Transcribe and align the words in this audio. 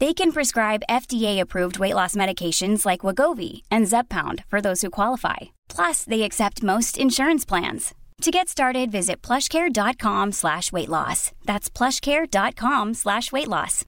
They 0.00 0.12
can 0.12 0.32
prescribe 0.32 0.82
FDA-approved 0.90 1.78
weight 1.78 1.94
loss 1.94 2.16
medications 2.16 2.84
like 2.84 3.00
Wagovi 3.00 3.62
and 3.70 3.86
Zepbound 3.86 4.44
for 4.46 4.60
those 4.60 4.82
who 4.82 4.90
qualify. 4.90 5.54
Plus, 5.68 6.04
they 6.04 6.22
accept 6.22 6.64
most 6.64 6.98
insurance 6.98 7.44
plans. 7.44 7.94
To 8.22 8.30
get 8.30 8.48
started, 8.48 8.90
visit 8.90 9.22
plushcare.com 9.22 10.32
slash 10.32 10.72
weight 10.72 10.88
loss. 10.88 11.32
That's 11.44 11.70
plushcare.com 11.70 12.94
slash 12.94 13.30
weight 13.32 13.48
loss. 13.48 13.84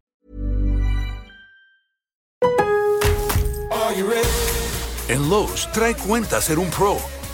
En 5.08 5.30
Lowe's, 5.30 5.66
trae 5.72 5.94
cuenta 5.94 6.40
ser 6.40 6.58
un 6.58 6.70
pro. 6.70 6.98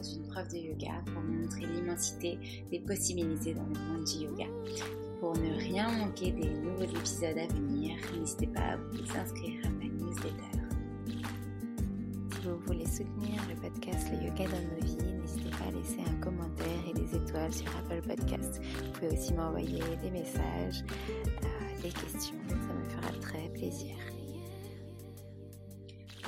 D'une 0.00 0.26
prof 0.28 0.48
de 0.48 0.58
yoga 0.58 1.02
pour 1.06 1.22
montrer 1.22 1.66
l'immensité 1.66 2.38
des 2.70 2.80
possibilités 2.80 3.54
dans 3.54 3.66
le 3.66 3.80
monde 3.80 4.04
du 4.04 4.24
yoga. 4.24 4.46
Pour 5.20 5.36
ne 5.36 5.54
rien 5.58 5.90
manquer 5.90 6.32
des 6.32 6.50
nouveaux 6.50 6.84
épisodes 6.84 7.38
à 7.38 7.46
venir, 7.54 7.96
n'hésitez 8.18 8.46
pas 8.48 8.60
à 8.60 8.76
vous 8.76 9.18
inscrire 9.18 9.64
à 9.64 9.70
ma 9.70 9.84
newsletter. 9.84 10.56
Si 11.06 12.42
vous 12.44 12.58
voulez 12.66 12.86
soutenir 12.86 13.40
le 13.48 13.56
podcast 13.60 14.08
Le 14.12 14.26
Yoga 14.26 14.44
dans 14.44 14.74
nos 14.74 14.84
vies, 14.84 15.18
n'hésitez 15.20 15.50
pas 15.50 15.66
à 15.68 15.70
laisser 15.72 16.00
un 16.00 16.20
commentaire 16.20 16.66
et 16.88 16.92
des 16.92 17.16
étoiles 17.16 17.52
sur 17.52 17.66
Apple 17.78 18.06
Podcasts. 18.06 18.60
Vous 18.62 18.92
pouvez 18.92 19.18
aussi 19.18 19.32
m'envoyer 19.34 19.82
des 20.02 20.10
messages, 20.10 20.84
euh, 21.18 21.82
des 21.82 21.90
questions, 21.90 22.38
ça 22.48 22.54
me 22.54 22.88
fera 22.90 23.12
très 23.20 23.48
plaisir. 23.48 23.96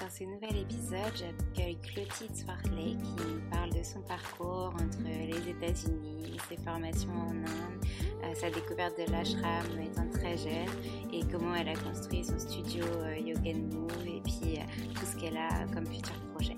Dans 0.00 0.10
ce 0.10 0.22
nouvel 0.22 0.56
épisode, 0.56 1.12
j'accueille 1.16 1.76
Clotilde 1.80 2.36
Swartley 2.36 2.96
qui 3.02 3.24
nous 3.26 3.40
parle 3.50 3.70
de 3.70 3.82
son 3.82 4.00
parcours 4.02 4.72
entre 4.74 4.98
les 5.04 5.50
États-Unis, 5.50 6.38
ses 6.48 6.56
formations 6.58 7.10
en 7.10 7.30
Inde, 7.30 7.84
euh, 8.22 8.34
sa 8.34 8.48
découverte 8.48 8.96
de 8.96 9.10
l'ashram 9.10 9.64
étant 9.82 10.08
très 10.10 10.36
jeune 10.36 10.68
et 11.12 11.22
comment 11.32 11.54
elle 11.54 11.70
a 11.70 11.74
construit 11.74 12.24
son 12.24 12.38
studio 12.38 12.84
euh, 12.84 13.18
Yoga 13.18 13.54
Move 13.54 14.06
et 14.06 14.20
puis 14.20 14.58
euh, 14.58 14.90
tout 14.94 15.04
ce 15.04 15.16
qu'elle 15.16 15.36
a 15.36 15.66
comme 15.74 15.86
futur 15.86 16.14
projet. 16.32 16.54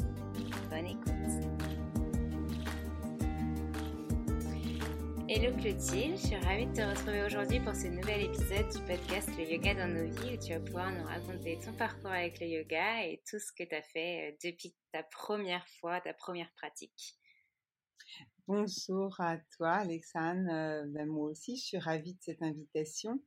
Bonne 0.71 0.87
écoute. 0.87 1.59
Hello 5.32 5.56
Clotilde, 5.56 6.16
je 6.16 6.26
suis 6.26 6.34
ravie 6.34 6.66
de 6.66 6.72
te 6.72 6.80
retrouver 6.80 7.22
aujourd'hui 7.22 7.60
pour 7.60 7.72
ce 7.72 7.86
nouvel 7.86 8.22
épisode 8.22 8.68
du 8.68 8.80
podcast 8.84 9.28
Le 9.38 9.44
Yoga 9.44 9.74
dans 9.74 9.94
nos 9.94 10.10
vies 10.10 10.34
où 10.34 10.44
tu 10.44 10.52
vas 10.52 10.58
pouvoir 10.58 10.91
nous 10.91 11.04
raconter 11.04 11.56
ton 11.64 11.72
parcours 11.72 12.10
avec 12.10 12.41
le 12.41 12.48
yoga 12.48 13.06
et 13.06 13.22
tout 13.30 13.38
ce 13.38 13.52
que 13.52 13.62
tu 13.62 13.72
as 13.72 13.82
fait 13.82 14.36
depuis 14.42 14.74
ta 14.91 15.04
première 15.04 15.64
fois, 15.78 16.00
ta 16.00 16.14
première 16.14 16.50
pratique. 16.54 17.16
Bonjour 18.48 19.14
à 19.20 19.38
toi 19.56 19.74
Alexandre, 19.74 20.50
euh, 20.50 20.84
ben, 20.88 21.06
moi 21.06 21.30
aussi 21.30 21.56
je 21.56 21.62
suis 21.62 21.78
ravie 21.78 22.14
de 22.14 22.22
cette 22.22 22.42
invitation. 22.42 23.22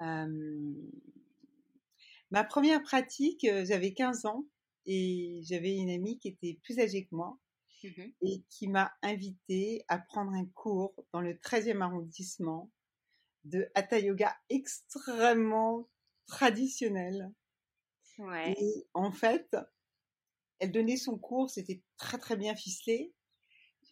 Euh, 0.00 0.72
ma 2.30 2.44
première 2.44 2.82
pratique, 2.82 3.44
euh, 3.44 3.66
j'avais 3.66 3.92
15 3.92 4.24
ans 4.24 4.46
et 4.86 5.42
j'avais 5.44 5.76
une 5.76 5.90
amie 5.90 6.18
qui 6.18 6.28
était 6.28 6.58
plus 6.62 6.78
âgée 6.78 7.04
que 7.04 7.14
moi 7.14 7.38
Mhm. 7.82 8.12
et 8.22 8.42
qui 8.50 8.68
m'a 8.68 8.92
invitée 9.02 9.84
à 9.88 9.98
prendre 9.98 10.32
un 10.32 10.46
cours 10.46 10.94
dans 11.12 11.20
le 11.20 11.34
13e 11.38 11.82
arrondissement 11.82 12.70
de 13.44 13.70
Hatha 13.74 13.98
Yoga 13.98 14.36
extrêmement 14.48 15.88
traditionnel. 16.26 17.32
Ouais. 18.18 18.54
Et 18.58 18.86
en 18.94 19.10
fait, 19.12 19.56
elle 20.58 20.72
donnait 20.72 20.98
son 20.98 21.18
cours, 21.18 21.50
c'était 21.50 21.82
très 21.96 22.18
très 22.18 22.36
bien 22.36 22.54
ficelé. 22.54 23.14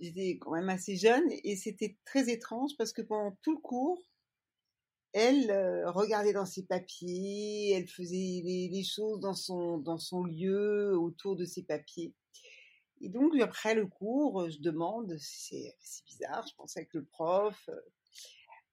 J'étais 0.01 0.39
quand 0.41 0.53
même 0.53 0.69
assez 0.69 0.97
jeune 0.97 1.25
et 1.31 1.57
c'était 1.57 1.97
très 2.05 2.31
étrange 2.31 2.73
parce 2.77 2.93
que 2.93 3.03
pendant 3.03 3.37
tout 3.43 3.53
le 3.53 3.61
cours, 3.61 4.01
elle 5.13 5.51
euh, 5.51 5.91
regardait 5.91 6.35
dans 6.35 6.45
ses 6.45 6.65
papiers, 6.65 7.73
elle 7.73 7.89
faisait 7.89 8.43
les, 8.45 8.69
les 8.71 8.85
choses 8.85 9.21
dans 9.21 9.35
son, 9.35 9.79
dans 9.79 9.99
son 9.99 10.25
lieu, 10.25 10.97
autour 10.97 11.35
de 11.35 11.45
ses 11.45 11.63
papiers. 11.63 12.15
Et 13.01 13.09
donc, 13.09 13.33
après 13.41 13.75
le 13.75 13.87
cours, 13.87 14.49
je 14.51 14.59
demande, 14.61 15.17
c'est 15.21 15.75
bizarre, 16.07 16.47
je 16.49 16.55
pensais 16.55 16.87
que 16.87 16.99
le 16.99 17.05
prof, 17.05 17.69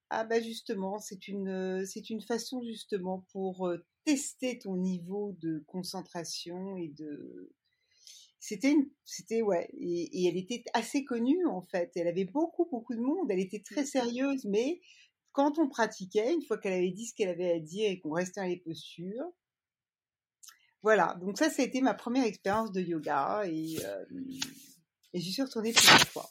ah 0.10 0.24
bah 0.24 0.40
justement, 0.42 1.00
c'est 1.00 1.28
une, 1.28 1.86
c'est 1.86 2.10
une 2.10 2.22
façon 2.22 2.62
justement 2.64 3.26
pour 3.32 3.70
tester 4.04 4.60
ton 4.60 4.78
niveau 4.78 5.34
de 5.42 5.64
concentration 5.68 6.78
et 6.78 6.90
de... 6.90 7.52
C'était, 8.40 8.72
une- 8.72 8.90
c'était 9.04 9.42
ouais, 9.42 9.68
et, 9.74 10.22
et 10.22 10.28
elle 10.28 10.38
était 10.38 10.64
assez 10.74 11.04
connue 11.04 11.46
en 11.48 11.62
fait. 11.62 11.92
Elle 11.96 12.08
avait 12.08 12.26
beaucoup, 12.26 12.68
beaucoup 12.70 12.94
de 12.94 13.00
monde. 13.02 13.32
Elle 13.32 13.40
était 13.40 13.62
très 13.64 13.86
sérieuse, 13.86 14.46
mais 14.46 14.82
quand 15.32 15.58
on 15.60 15.68
pratiquait, 15.68 16.34
une 16.34 16.44
fois 16.44 16.58
qu'elle 16.60 16.74
avait 16.74 16.92
dit 16.92 17.08
ce 17.08 17.16
qu'elle 17.16 17.30
avait 17.30 17.52
à 17.54 17.60
dire 17.60 17.90
et 17.90 18.00
qu'on 18.00 18.12
restait 18.12 18.42
dans 18.42 18.48
les 18.48 18.58
postures, 18.58 19.26
voilà. 20.86 21.16
Donc 21.20 21.40
ça, 21.40 21.50
ça 21.50 21.64
a 21.64 21.66
été 21.66 21.82
ma 21.82 21.96
première 21.96 22.26
expérience 22.26 22.72
de 22.72 22.80
yoga 22.80 23.42
et, 23.46 23.78
euh, 23.84 24.06
et 25.14 25.20
j'y 25.20 25.34
suis 25.34 25.42
retournée 25.42 25.74
plusieurs 25.74 26.08
fois. 26.10 26.30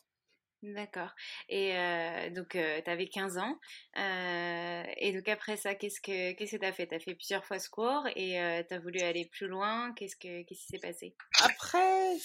D'accord. 0.63 1.11
Et 1.49 1.77
euh, 1.77 2.31
donc, 2.31 2.51
tu 2.51 2.91
avais 2.91 3.09
15 3.09 3.37
ans. 3.39 3.59
Euh, 3.99 4.85
et 4.97 5.13
donc, 5.13 5.29
après 5.29 5.57
ça, 5.57 5.75
qu'est-ce 5.75 6.01
que 6.01 6.33
qu'est-ce 6.35 6.53
que 6.53 6.61
tu 6.61 6.67
as 6.67 6.73
fait? 6.73 6.87
Tu 6.87 6.95
as 6.95 7.01
fait 7.01 7.17
plusieurs 7.17 7.45
fois 7.45 7.59
ce 7.59 7.69
cours 7.69 8.07
et 8.15 8.65
tu 8.69 8.75
as 8.75 8.79
voulu 8.79 9.01
aller 9.01 9.27
plus 9.27 9.49
loin? 9.49 9.93
Qu'est-ce 9.95 10.15
que 10.15 10.45
qu'est-ce 10.45 10.61
qui 10.61 10.67
s'est 10.69 10.79
passé? 10.79 11.17
Après, 11.43 12.17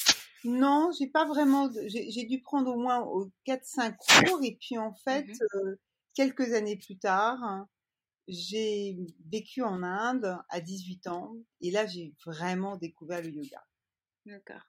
non, 0.44 0.92
j'ai 0.98 1.08
pas 1.08 1.26
vraiment. 1.26 1.68
J'ai 1.88 2.26
dû 2.26 2.42
prendre 2.42 2.72
au 2.72 2.80
moins 2.80 3.04
4-5 3.48 3.96
cours 3.98 4.40
et 4.44 4.56
puis 4.62 4.78
en 4.78 4.94
fait, 4.94 5.26
euh, 5.56 5.80
quelques 6.14 6.54
années 6.54 6.78
plus 6.78 7.00
tard, 7.00 7.44
hein, 7.44 7.68
j'ai 8.30 8.98
vécu 9.30 9.64
en 9.64 9.84
Inde 9.84 10.38
à 10.50 10.62
18 10.62 11.08
ans 11.08 11.36
et 11.62 11.72
là, 11.72 11.86
j'ai 11.88 12.14
vraiment 12.26 12.78
découvert 12.78 13.22
le 13.22 13.30
yoga. 13.30 13.66
D'accord. 14.26 14.62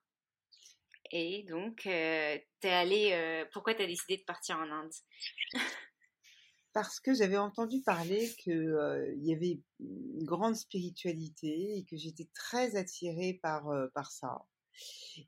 Et 1.12 1.44
donc, 1.44 1.86
euh, 1.86 2.38
t'es 2.60 2.70
allé. 2.70 3.12
euh, 3.12 3.44
pourquoi 3.52 3.74
tu 3.74 3.82
as 3.82 3.86
décidé 3.86 4.16
de 4.16 4.24
partir 4.24 4.56
en 4.56 4.70
Inde? 4.70 4.92
Parce 6.72 7.00
que 7.00 7.12
j'avais 7.14 7.36
entendu 7.36 7.82
parler 7.82 8.32
qu'il 8.38 9.16
y 9.18 9.34
avait 9.34 9.60
une 9.80 10.24
grande 10.24 10.54
spiritualité 10.54 11.78
et 11.78 11.84
que 11.84 11.96
j'étais 11.96 12.28
très 12.32 12.76
attirée 12.76 13.40
par, 13.42 13.64
par 13.92 14.12
ça 14.12 14.46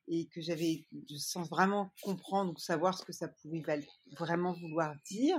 et 0.08 0.28
que 0.28 0.40
j'avais, 0.40 0.86
sans 1.16 1.42
vraiment 1.42 1.92
comprendre 2.00 2.52
ou 2.52 2.58
savoir 2.58 2.98
ce 2.98 3.04
que 3.04 3.12
ça 3.12 3.28
pouvait 3.28 3.62
vraiment 4.18 4.52
vouloir 4.52 4.94
dire. 5.10 5.38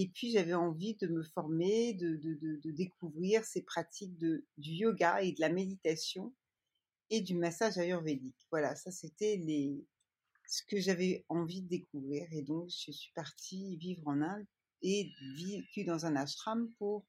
Et 0.00 0.06
puis 0.06 0.30
j'avais 0.30 0.54
envie 0.54 0.94
de 0.94 1.08
me 1.08 1.24
former, 1.24 1.92
de, 1.92 2.70
découvrir 2.70 3.44
ces 3.44 3.62
pratiques 3.62 4.16
du 4.16 4.44
yoga 4.56 5.20
et 5.22 5.32
de 5.32 5.40
la 5.40 5.48
méditation 5.48 6.32
et 7.10 7.20
du 7.20 7.34
massage 7.34 7.78
ayurvédique. 7.78 8.46
Voilà, 8.52 8.76
ça 8.76 8.92
c'était 8.92 9.42
ce 10.46 10.62
que 10.68 10.78
j'avais 10.78 11.24
envie 11.28 11.62
de 11.62 11.68
découvrir. 11.68 12.32
Et 12.32 12.42
donc 12.42 12.68
je 12.68 12.92
suis 12.92 13.10
partie 13.12 13.76
vivre 13.78 14.06
en 14.06 14.22
Inde 14.22 14.46
et 14.82 15.10
vécu 15.36 15.82
dans 15.82 16.06
un 16.06 16.14
ashram 16.14 16.70
pour 16.78 17.04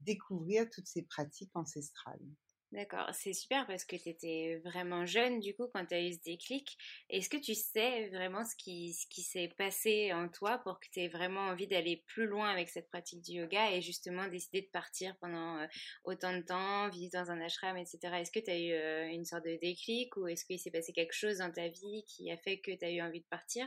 découvrir 0.00 0.70
toutes 0.70 0.88
ces 0.88 1.02
pratiques 1.02 1.54
ancestrales. 1.54 2.24
D'accord, 2.72 3.10
c'est 3.12 3.32
super 3.32 3.66
parce 3.66 3.84
que 3.84 3.96
tu 3.96 4.10
étais 4.10 4.60
vraiment 4.64 5.04
jeune 5.04 5.40
du 5.40 5.56
coup 5.56 5.66
quand 5.74 5.84
tu 5.86 5.94
as 5.94 6.06
eu 6.06 6.12
ce 6.12 6.20
déclic. 6.20 6.78
Est-ce 7.08 7.28
que 7.28 7.36
tu 7.36 7.52
sais 7.52 8.08
vraiment 8.10 8.44
ce 8.44 8.54
qui, 8.54 8.92
ce 8.92 9.08
qui 9.08 9.22
s'est 9.22 9.52
passé 9.58 10.12
en 10.12 10.28
toi 10.28 10.58
pour 10.58 10.78
que 10.78 10.86
tu 10.92 11.00
aies 11.00 11.08
vraiment 11.08 11.48
envie 11.48 11.66
d'aller 11.66 12.04
plus 12.06 12.26
loin 12.26 12.48
avec 12.48 12.68
cette 12.68 12.88
pratique 12.88 13.22
du 13.22 13.32
yoga 13.32 13.72
et 13.72 13.82
justement 13.82 14.28
décider 14.28 14.62
de 14.62 14.68
partir 14.68 15.16
pendant 15.16 15.58
euh, 15.58 15.66
autant 16.04 16.32
de 16.32 16.42
temps, 16.42 16.88
vivre 16.90 17.10
dans 17.12 17.32
un 17.32 17.40
ashram, 17.40 17.76
etc. 17.76 17.98
Est-ce 18.20 18.30
que 18.30 18.38
tu 18.38 18.50
as 18.52 18.58
eu 18.60 18.70
euh, 18.70 19.08
une 19.08 19.24
sorte 19.24 19.46
de 19.46 19.58
déclic 19.60 20.16
ou 20.16 20.28
est-ce 20.28 20.44
qu'il 20.44 20.60
s'est 20.60 20.70
passé 20.70 20.92
quelque 20.92 21.14
chose 21.14 21.38
dans 21.38 21.50
ta 21.50 21.66
vie 21.66 22.04
qui 22.06 22.30
a 22.30 22.36
fait 22.36 22.60
que 22.60 22.70
tu 22.70 22.84
as 22.84 22.92
eu 22.92 23.02
envie 23.02 23.20
de 23.20 23.28
partir? 23.28 23.66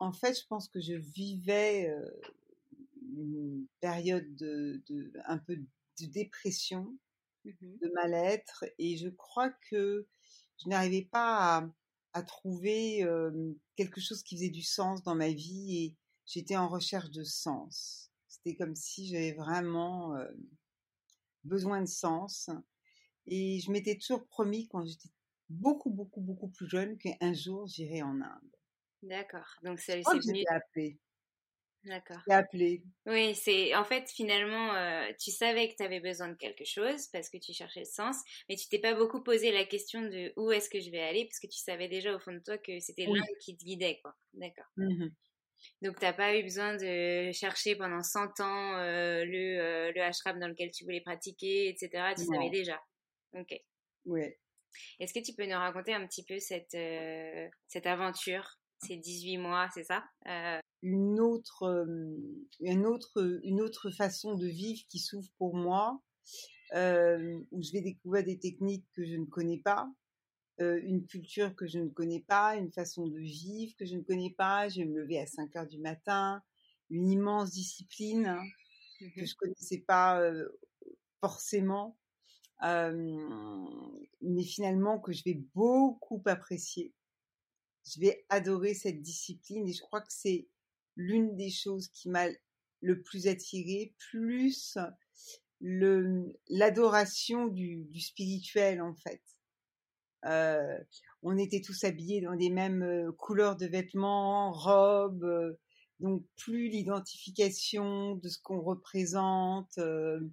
En 0.00 0.12
fait, 0.12 0.38
je 0.38 0.46
pense 0.46 0.68
que 0.68 0.82
je 0.82 0.92
vivais 0.92 1.88
euh, 1.88 2.10
une 3.16 3.66
période 3.80 4.36
de, 4.36 4.82
de, 4.86 5.12
un 5.24 5.38
peu 5.38 5.56
de 5.56 6.06
dépression 6.06 6.94
Mmh 7.44 7.52
de 7.80 7.88
mal-être 7.94 8.64
et 8.78 8.96
je 8.96 9.08
crois 9.08 9.50
que 9.70 10.06
je 10.62 10.68
n'arrivais 10.68 11.08
pas 11.10 11.58
à, 11.58 11.70
à 12.12 12.22
trouver 12.22 13.06
quelque 13.76 14.00
chose 14.00 14.22
qui 14.22 14.36
faisait 14.36 14.50
du 14.50 14.62
sens 14.62 15.02
dans 15.02 15.14
ma 15.14 15.30
vie 15.30 15.76
et 15.76 15.96
j'étais 16.26 16.56
en 16.56 16.68
recherche 16.68 17.10
de 17.10 17.22
sens. 17.22 18.10
C'était 18.28 18.56
comme 18.56 18.74
si 18.74 19.08
j'avais 19.08 19.32
vraiment 19.32 20.14
besoin 21.44 21.80
de 21.80 21.86
sens 21.88 22.50
et 23.26 23.60
je 23.60 23.70
m'étais 23.70 23.96
toujours 23.96 24.26
promis 24.26 24.68
quand 24.68 24.84
j'étais 24.84 25.10
beaucoup 25.48 25.90
beaucoup 25.90 26.20
beaucoup 26.20 26.48
plus 26.48 26.68
jeune 26.68 26.98
qu'un 26.98 27.32
jour 27.32 27.66
j'irai 27.66 28.02
en 28.02 28.20
Inde. 28.20 28.56
D'accord. 29.02 29.48
Donc 29.62 29.78
c'est 29.80 30.00
venu. 30.00 30.44
appelé. 30.50 30.98
D'accord. 31.88 32.18
appelé. 32.28 32.82
Oui, 33.06 33.34
c'est 33.34 33.74
en 33.74 33.84
fait 33.84 34.08
finalement, 34.10 34.74
euh, 34.74 35.10
tu 35.18 35.30
savais 35.30 35.68
que 35.68 35.76
tu 35.76 35.82
avais 35.82 36.00
besoin 36.00 36.28
de 36.28 36.34
quelque 36.34 36.64
chose 36.64 37.08
parce 37.12 37.30
que 37.30 37.38
tu 37.38 37.52
cherchais 37.52 37.80
le 37.80 37.86
sens, 37.86 38.16
mais 38.48 38.56
tu 38.56 38.68
t'es 38.68 38.78
pas 38.78 38.94
beaucoup 38.94 39.22
posé 39.22 39.50
la 39.50 39.64
question 39.64 40.02
de 40.02 40.32
où 40.36 40.52
est-ce 40.52 40.68
que 40.68 40.80
je 40.80 40.90
vais 40.90 41.00
aller 41.00 41.24
parce 41.24 41.40
que 41.40 41.46
tu 41.46 41.58
savais 41.58 41.88
déjà 41.88 42.14
au 42.14 42.18
fond 42.18 42.32
de 42.32 42.40
toi 42.40 42.58
que 42.58 42.78
c'était 42.80 43.06
l'Inde 43.06 43.22
qui 43.40 43.56
te 43.56 43.64
guidait, 43.64 43.98
quoi. 44.02 44.14
D'accord. 44.34 44.66
Mmh 44.76 45.08
Donc, 45.82 45.98
tu 45.98 46.04
n'as 46.04 46.12
pas 46.12 46.36
eu 46.36 46.42
besoin 46.42 46.76
de 46.76 47.32
chercher 47.32 47.74
pendant 47.76 48.02
100 48.02 48.40
ans 48.40 48.76
euh, 48.76 49.24
le, 49.24 49.58
euh, 49.58 49.92
le 49.94 50.02
ashram 50.02 50.38
dans 50.38 50.48
lequel 50.48 50.70
tu 50.70 50.84
voulais 50.84 51.00
pratiquer, 51.00 51.68
etc. 51.68 52.14
Tu 52.16 52.24
savais 52.24 52.50
déjà. 52.50 52.80
Ok. 53.32 53.54
Oui. 54.04 54.22
Est-ce 55.00 55.14
que 55.14 55.24
tu 55.24 55.34
peux 55.34 55.46
nous 55.46 55.56
raconter 55.56 55.94
un 55.94 56.06
petit 56.06 56.24
peu 56.24 56.38
cette, 56.38 56.76
cette 57.66 57.86
aventure, 57.86 58.57
ces 58.80 58.96
18 58.96 59.38
mois, 59.38 59.68
c'est 59.74 59.84
ça? 59.84 60.04
Une 60.82 61.18
autre, 61.20 61.86
une 62.60 62.86
autre, 62.86 63.40
une 63.42 63.60
autre 63.60 63.90
façon 63.90 64.34
de 64.36 64.46
vivre 64.46 64.82
qui 64.88 64.98
s'ouvre 64.98 65.28
pour 65.38 65.56
moi, 65.56 66.00
où 66.72 67.62
je 67.62 67.72
vais 67.72 67.80
découvrir 67.80 68.24
des 68.24 68.38
techniques 68.38 68.86
que 68.92 69.04
je 69.04 69.16
ne 69.16 69.26
connais 69.26 69.58
pas, 69.58 69.90
une 70.58 71.06
culture 71.06 71.54
que 71.54 71.66
je 71.66 71.78
ne 71.78 71.88
connais 71.88 72.24
pas, 72.26 72.56
une 72.56 72.72
façon 72.72 73.06
de 73.06 73.18
vivre 73.18 73.74
que 73.78 73.86
je 73.86 73.96
ne 73.96 74.02
connais 74.02 74.34
pas. 74.36 74.68
Je 74.68 74.80
vais 74.80 74.86
me 74.86 75.00
lever 75.00 75.18
à 75.20 75.26
5 75.26 75.54
heures 75.56 75.66
du 75.66 75.78
matin, 75.78 76.42
une 76.90 77.10
immense 77.10 77.52
discipline 77.52 78.26
hein, 78.26 78.42
mmh 79.00 79.10
que 79.16 79.24
je 79.24 79.34
connaissais 79.36 79.84
pas 79.86 80.20
forcément, 81.20 81.96
mais 82.60 84.42
finalement 84.42 84.98
que 84.98 85.12
je 85.12 85.22
vais 85.24 85.40
beaucoup 85.54 86.20
apprécier. 86.26 86.92
Je 87.94 88.00
vais 88.00 88.24
adorer 88.28 88.74
cette 88.74 89.02
discipline 89.02 89.66
et 89.68 89.72
je 89.72 89.82
crois 89.82 90.00
que 90.00 90.12
c'est 90.12 90.46
l'une 90.96 91.36
des 91.36 91.50
choses 91.50 91.88
qui 91.88 92.08
m'a 92.08 92.26
le 92.80 93.02
plus 93.02 93.26
attirée, 93.28 93.94
plus 94.10 94.76
l'adoration 95.60 97.46
du, 97.48 97.88
spirituel 98.00 98.82
en 98.82 98.94
fait. 98.94 99.22
Euh, 100.24 100.78
on 101.22 101.38
était 101.38 101.60
tous 101.60 101.84
habillés 101.84 102.20
dans 102.20 102.34
des 102.36 102.50
mêmes 102.50 102.82
euh, 102.82 103.12
couleurs 103.12 103.56
de 103.56 103.66
vêtements, 103.66 104.52
robes, 104.52 105.24
euh, 105.24 105.58
donc 106.00 106.24
plus 106.36 106.68
l'identification 106.68 108.16
de 108.16 108.28
ce 108.28 108.38
qu'on 108.40 108.60
représente. 108.60 109.72
je 109.76 110.26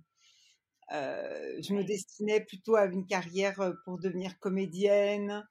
me 1.74 1.84
destinais 1.84 2.42
plutôt 2.42 2.76
à 2.76 2.86
une 2.86 3.06
carrière 3.06 3.74
pour 3.86 4.00
devenir 4.00 4.38
comédienne 4.40 5.48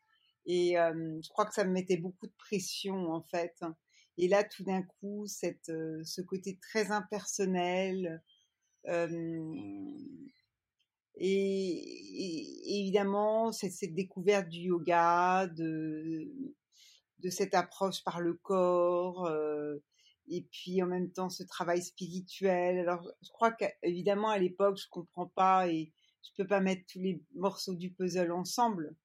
et 0.46 0.74
je 0.74 1.28
crois 1.30 1.46
que 1.46 1.54
ça 1.54 1.64
me 1.64 1.72
mettait 1.72 1.96
beaucoup 1.96 2.26
de 2.26 2.34
pression 2.36 3.12
en 3.12 3.22
fait. 3.22 3.60
Et 4.16 4.28
là, 4.28 4.44
tout 4.44 4.62
d'un 4.62 4.82
coup, 4.82 5.26
cette, 5.26 5.66
ce 5.66 6.20
côté 6.20 6.58
très 6.60 6.90
impersonnel, 6.92 8.22
et, 11.16 12.80
évidemment, 12.80 13.52
cette, 13.52 13.72
cette, 13.72 13.94
découverte 13.94 14.48
du 14.48 14.60
yoga, 14.68 15.46
de, 15.48 16.30
de 17.20 17.30
cette 17.30 17.54
approche 17.54 18.04
par 18.04 18.20
le 18.20 18.34
corps, 18.34 19.28
et 20.28 20.42
puis 20.50 20.82
en 20.82 20.86
même 20.86 21.10
temps 21.10 21.30
ce 21.30 21.42
travail 21.42 21.82
spirituel. 21.82 22.78
Alors, 22.78 23.08
je 23.22 23.30
crois 23.30 23.52
qu'évidemment, 23.52 24.28
à 24.28 24.38
l'époque, 24.38 24.78
je 24.78 24.88
comprends 24.90 25.28
pas 25.28 25.68
et 25.68 25.92
je 26.22 26.30
peux 26.36 26.46
pas 26.46 26.60
mettre 26.60 26.82
tous 26.90 27.00
les 27.00 27.22
morceaux 27.34 27.74
du 27.74 27.92
puzzle 27.92 28.32
ensemble. 28.32 28.96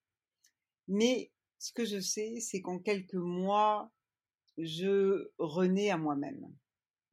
Mais 0.89 1.31
ce 1.59 1.71
que 1.71 1.85
je 1.85 1.99
sais, 1.99 2.39
c'est 2.39 2.61
qu'en 2.61 2.79
quelques 2.79 3.13
mois, 3.13 3.91
je 4.57 5.31
renais 5.37 5.91
à 5.91 5.97
moi-même. 5.97 6.51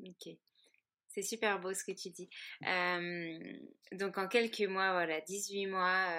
Ok. 0.00 0.34
C'est 1.08 1.22
super 1.22 1.60
beau 1.60 1.72
ce 1.72 1.82
que 1.82 1.92
tu 1.92 2.10
dis. 2.10 2.28
donc 3.92 4.18
en 4.18 4.28
quelques 4.28 4.68
mois, 4.68 4.92
voilà, 4.92 5.20
18 5.22 5.66
mois 5.66 6.10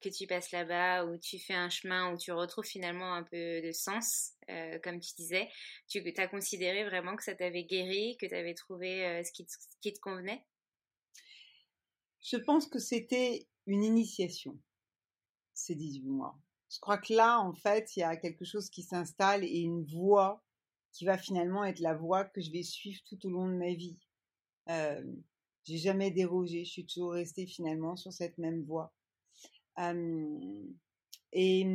que 0.00 0.08
tu 0.08 0.26
passes 0.28 0.52
là-bas, 0.52 1.06
où 1.06 1.16
tu 1.18 1.40
fais 1.40 1.54
un 1.54 1.70
chemin, 1.70 2.12
où 2.12 2.16
tu 2.16 2.30
retrouves 2.30 2.64
finalement 2.64 3.14
un 3.14 3.24
peu 3.24 3.62
de 3.62 3.72
sens, 3.72 4.34
comme 4.82 5.00
tu 5.00 5.14
disais, 5.16 5.48
tu 5.88 6.02
as 6.16 6.28
considéré 6.28 6.84
vraiment 6.84 7.16
que 7.16 7.24
ça 7.24 7.34
t'avait 7.34 7.64
guéri, 7.64 8.16
que 8.20 8.26
tu 8.26 8.34
avais 8.34 8.54
trouvé 8.54 9.22
ce, 9.24 9.32
qui 9.32 9.44
te, 9.44 9.52
ce 9.52 9.76
qui 9.80 9.92
te 9.92 10.00
convenait? 10.00 10.44
Je 12.22 12.36
pense 12.36 12.66
que 12.68 12.78
c'était 12.78 13.48
une 13.66 13.82
initiation, 13.82 14.56
ces 15.52 15.74
18 15.74 16.08
mois. 16.10 16.38
Je 16.70 16.78
crois 16.80 16.98
que 16.98 17.12
là, 17.12 17.40
en 17.40 17.52
fait, 17.52 17.96
il 17.96 18.00
y 18.00 18.02
a 18.02 18.16
quelque 18.16 18.44
chose 18.44 18.70
qui 18.70 18.82
s'installe 18.82 19.44
et 19.44 19.60
une 19.60 19.84
voie 19.84 20.42
qui 20.92 21.04
va 21.04 21.18
finalement 21.18 21.64
être 21.64 21.80
la 21.80 21.94
voie 21.94 22.24
que 22.24 22.40
je 22.40 22.50
vais 22.50 22.62
suivre 22.62 23.00
tout 23.08 23.26
au 23.26 23.30
long 23.30 23.48
de 23.48 23.54
ma 23.54 23.74
vie. 23.74 23.98
Euh, 24.70 25.02
j'ai 25.64 25.78
jamais 25.78 26.10
dérogé, 26.10 26.64
je 26.64 26.70
suis 26.70 26.86
toujours 26.86 27.12
restée 27.12 27.46
finalement 27.46 27.96
sur 27.96 28.12
cette 28.12 28.38
même 28.38 28.62
voie. 28.64 28.94
et 31.32 31.66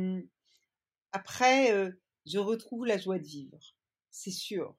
après, 1.12 1.92
je 2.26 2.38
retrouve 2.38 2.86
la 2.86 2.98
joie 2.98 3.18
de 3.18 3.26
vivre, 3.26 3.58
c'est 4.10 4.30
sûr. 4.30 4.76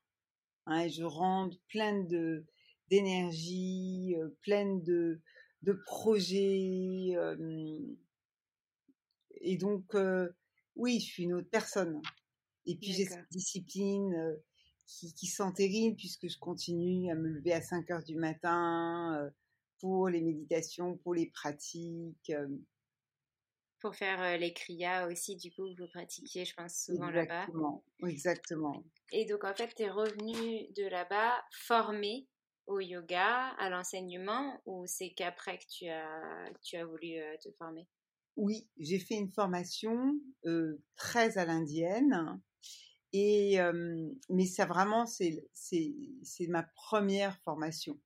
Hein, 0.66 0.88
je 0.88 1.04
rentre 1.04 1.58
pleine 1.68 2.08
de 2.08 2.46
d'énergie, 2.90 4.16
pleine 4.42 4.82
de 4.84 5.22
de 5.62 5.74
projets. 5.74 7.16
Et 9.42 9.58
donc, 9.58 9.96
oui, 10.76 11.00
je 11.00 11.06
suis 11.06 11.24
une 11.24 11.34
autre 11.34 11.50
personne. 11.50 12.02
Et 12.66 12.76
puis 12.76 12.94
j'ai 12.94 13.06
cette 13.06 13.30
discipline 13.32 14.16
qui, 14.86 15.14
qui 15.14 15.28
s'entérine 15.28 15.96
puisque 15.96 16.28
je 16.28 16.38
continue 16.38 17.12
à 17.12 17.16
me 17.16 17.28
lever 17.28 17.54
à 17.54 17.62
5 17.62 17.90
heures 17.92 18.04
du 18.04 18.16
matin 18.16 19.32
pour 19.80 20.10
les 20.10 20.22
méditations, 20.22 20.96
pour 20.98 21.16
les 21.16 21.28
pratiques. 21.28 22.32
Pour 23.80 23.96
faire 23.96 24.38
les 24.38 24.54
kriyas 24.54 25.08
aussi, 25.08 25.36
du 25.38 25.52
coup, 25.52 25.68
vous 25.76 25.88
pratiquiez, 25.88 26.46
je 26.46 26.54
pense, 26.54 26.86
souvent 26.86 27.10
là-bas. 27.10 27.46
Exactement, 27.46 27.84
exactement. 28.04 28.84
Et 29.12 29.26
donc, 29.26 29.44
en 29.44 29.56
fait, 29.56 29.74
tu 29.74 29.82
es 29.82 29.90
revenu 29.90 30.72
de 30.74 30.88
là-bas 30.88 31.44
formé 31.52 32.28
au 32.68 32.80
yoga, 32.80 33.48
à 33.58 33.72
l'enseignement, 33.72 34.62
ou 34.68 34.86
c'est 34.86 35.10
qu'après 35.14 35.58
que 35.58 35.66
tu 35.68 35.88
as, 35.88 36.54
tu 36.62 36.78
as 36.78 36.86
voulu 36.86 37.16
te 37.44 37.50
former? 37.58 37.88
Oui, 38.44 38.68
j'ai 38.80 38.98
fait 38.98 39.14
une 39.14 39.30
formation 39.30 40.20
très 40.96 41.38
à 41.38 41.46
l'indienne 41.46 42.42
Et 43.14 43.60
mais 44.30 44.46
ça 44.48 44.66
vraiment, 44.66 45.06
c'est 45.06 45.44
ma 46.48 46.64
première 46.64 47.38
formation. 47.44 48.00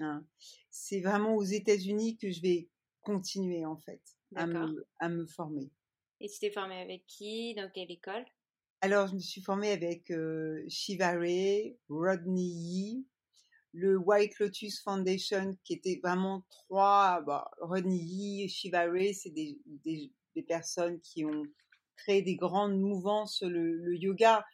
Hein. 0.00 0.26
C'est 0.70 1.00
vraiment 1.00 1.36
aux 1.36 1.44
États-Unis 1.44 2.16
que 2.16 2.32
je 2.32 2.42
vais 2.42 2.68
continuer 3.00 3.64
en 3.64 3.76
fait 3.76 4.02
à 4.34 4.48
me, 4.48 4.84
à 4.98 5.08
me 5.08 5.24
former. 5.24 5.70
Et 6.20 6.28
tu 6.28 6.40
t'es 6.40 6.50
formée 6.50 6.80
avec 6.80 7.06
qui? 7.06 7.54
Dans 7.54 7.70
quelle 7.72 7.92
école? 7.92 8.24
Alors, 8.80 9.06
je 9.06 9.14
me 9.14 9.20
suis 9.20 9.40
formée 9.40 9.70
avec 9.70 10.10
euh, 10.10 10.64
Shiva 10.68 11.12
Ray, 11.12 11.78
Rodney 11.88 12.42
Yee, 12.42 13.06
le 13.74 13.98
White 13.98 14.38
Lotus 14.38 14.80
Foundation, 14.80 15.58
qui 15.64 15.74
était 15.74 16.00
vraiment 16.02 16.44
trois. 16.48 17.20
Bah, 17.22 17.50
Yee, 17.84 18.48
Shiva 18.48 18.84
Ray, 18.84 19.12
c'est 19.14 19.30
des, 19.30 19.58
des, 19.66 20.12
des, 20.36 20.42
personnes 20.42 21.00
qui 21.00 21.24
ont 21.24 21.42
créé 21.96 22.22
des 22.22 22.36
grandes 22.36 22.80
mouvances 22.80 23.42
le, 23.42 23.76
le 23.76 23.96
yoga. 23.96 24.44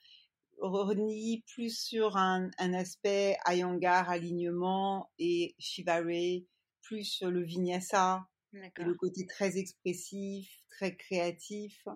Yee 0.62 1.44
plus 1.54 1.78
sur 1.78 2.16
un, 2.16 2.50
un 2.58 2.72
aspect 2.74 3.36
Iyengar, 3.46 4.08
alignement, 4.08 5.10
et 5.18 5.54
Shiva 5.58 5.96
Ray 5.96 6.46
plus 6.82 7.04
sur 7.04 7.30
le 7.30 7.42
vinyasa, 7.42 8.26
le 8.52 8.94
côté 8.94 9.26
très 9.26 9.58
expressif, 9.58 10.50
très 10.70 10.96
créatif. 10.96 11.86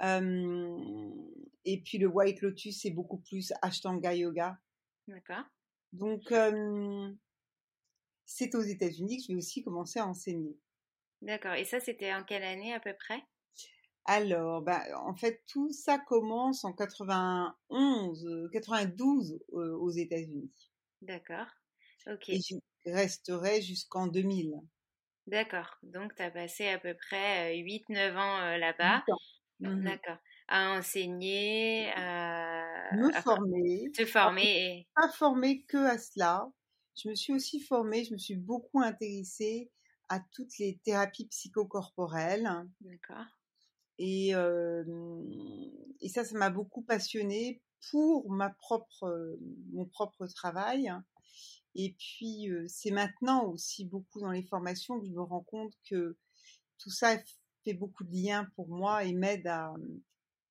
et 0.00 1.82
puis 1.84 1.98
le 1.98 2.06
White 2.06 2.40
Lotus, 2.40 2.80
c'est 2.80 2.90
beaucoup 2.90 3.18
plus 3.18 3.52
Ashtanga 3.62 4.14
Yoga. 4.14 4.58
D'accord. 5.06 5.44
Donc, 5.92 6.32
c'est 8.26 8.54
aux 8.54 8.62
États-Unis 8.62 9.16
que 9.16 9.22
je 9.24 9.32
vais 9.32 9.38
aussi 9.38 9.62
commencer 9.62 9.98
à 9.98 10.06
enseigner. 10.06 10.56
D'accord. 11.22 11.54
Et 11.54 11.64
ça, 11.64 11.78
c'était 11.78 12.12
en 12.12 12.24
quelle 12.24 12.42
année 12.42 12.74
à 12.74 12.80
peu 12.80 12.92
près? 12.94 13.22
Alors, 14.06 14.62
bah, 14.62 14.82
en 15.04 15.14
fait, 15.14 15.42
tout 15.46 15.70
ça 15.72 15.98
commence 15.98 16.64
en 16.64 16.72
91, 16.72 18.48
92 18.52 19.38
aux 19.52 19.90
États-Unis. 19.90 20.50
D'accord. 21.02 21.48
Ok. 22.06 22.28
Et 22.28 22.40
je 22.40 22.54
resterai 22.90 23.60
jusqu'en 23.60 24.06
2000. 24.06 24.54
D'accord. 25.26 25.76
Donc, 25.82 26.14
tu 26.14 26.22
as 26.22 26.30
passé 26.30 26.68
à 26.68 26.78
peu 26.78 26.94
près 26.94 27.56
8-9 27.58 28.16
ans 28.16 28.56
là-bas. 28.56 29.04
Mmh 29.60 29.84
D'accord. 29.84 30.16
À 30.48 30.78
enseigner, 30.78 31.90
à 31.94 32.47
me 32.92 33.12
former. 33.12 33.90
Te 33.92 34.04
former. 34.04 34.42
Et... 34.44 34.88
Pas 34.94 35.08
former 35.08 35.62
que 35.64 35.78
à 35.78 35.98
cela. 35.98 36.50
Je 36.96 37.08
me 37.08 37.14
suis 37.14 37.32
aussi 37.32 37.60
formée, 37.60 38.04
je 38.04 38.12
me 38.12 38.18
suis 38.18 38.36
beaucoup 38.36 38.80
intéressée 38.80 39.70
à 40.08 40.20
toutes 40.32 40.58
les 40.58 40.80
thérapies 40.84 41.26
psychocorporelles. 41.26 42.50
D'accord. 42.80 43.26
Et, 43.98 44.30
et 46.00 46.08
ça, 46.08 46.24
ça 46.24 46.38
m'a 46.38 46.50
beaucoup 46.50 46.82
passionnée 46.82 47.62
pour 47.90 48.30
ma 48.30 48.50
propre, 48.50 49.38
mon 49.72 49.86
propre 49.86 50.26
travail. 50.26 50.90
Et 51.74 51.94
puis, 51.98 52.48
c'est 52.66 52.90
maintenant 52.90 53.46
aussi 53.46 53.84
beaucoup 53.84 54.20
dans 54.20 54.32
les 54.32 54.42
formations 54.42 54.98
que 54.98 55.06
je 55.06 55.12
me 55.12 55.22
rends 55.22 55.44
compte 55.44 55.72
que 55.88 56.16
tout 56.78 56.90
ça 56.90 57.16
fait 57.64 57.74
beaucoup 57.74 58.04
de 58.04 58.12
liens 58.12 58.48
pour 58.56 58.68
moi 58.68 59.04
et 59.04 59.12
m'aide 59.12 59.46
à, 59.46 59.72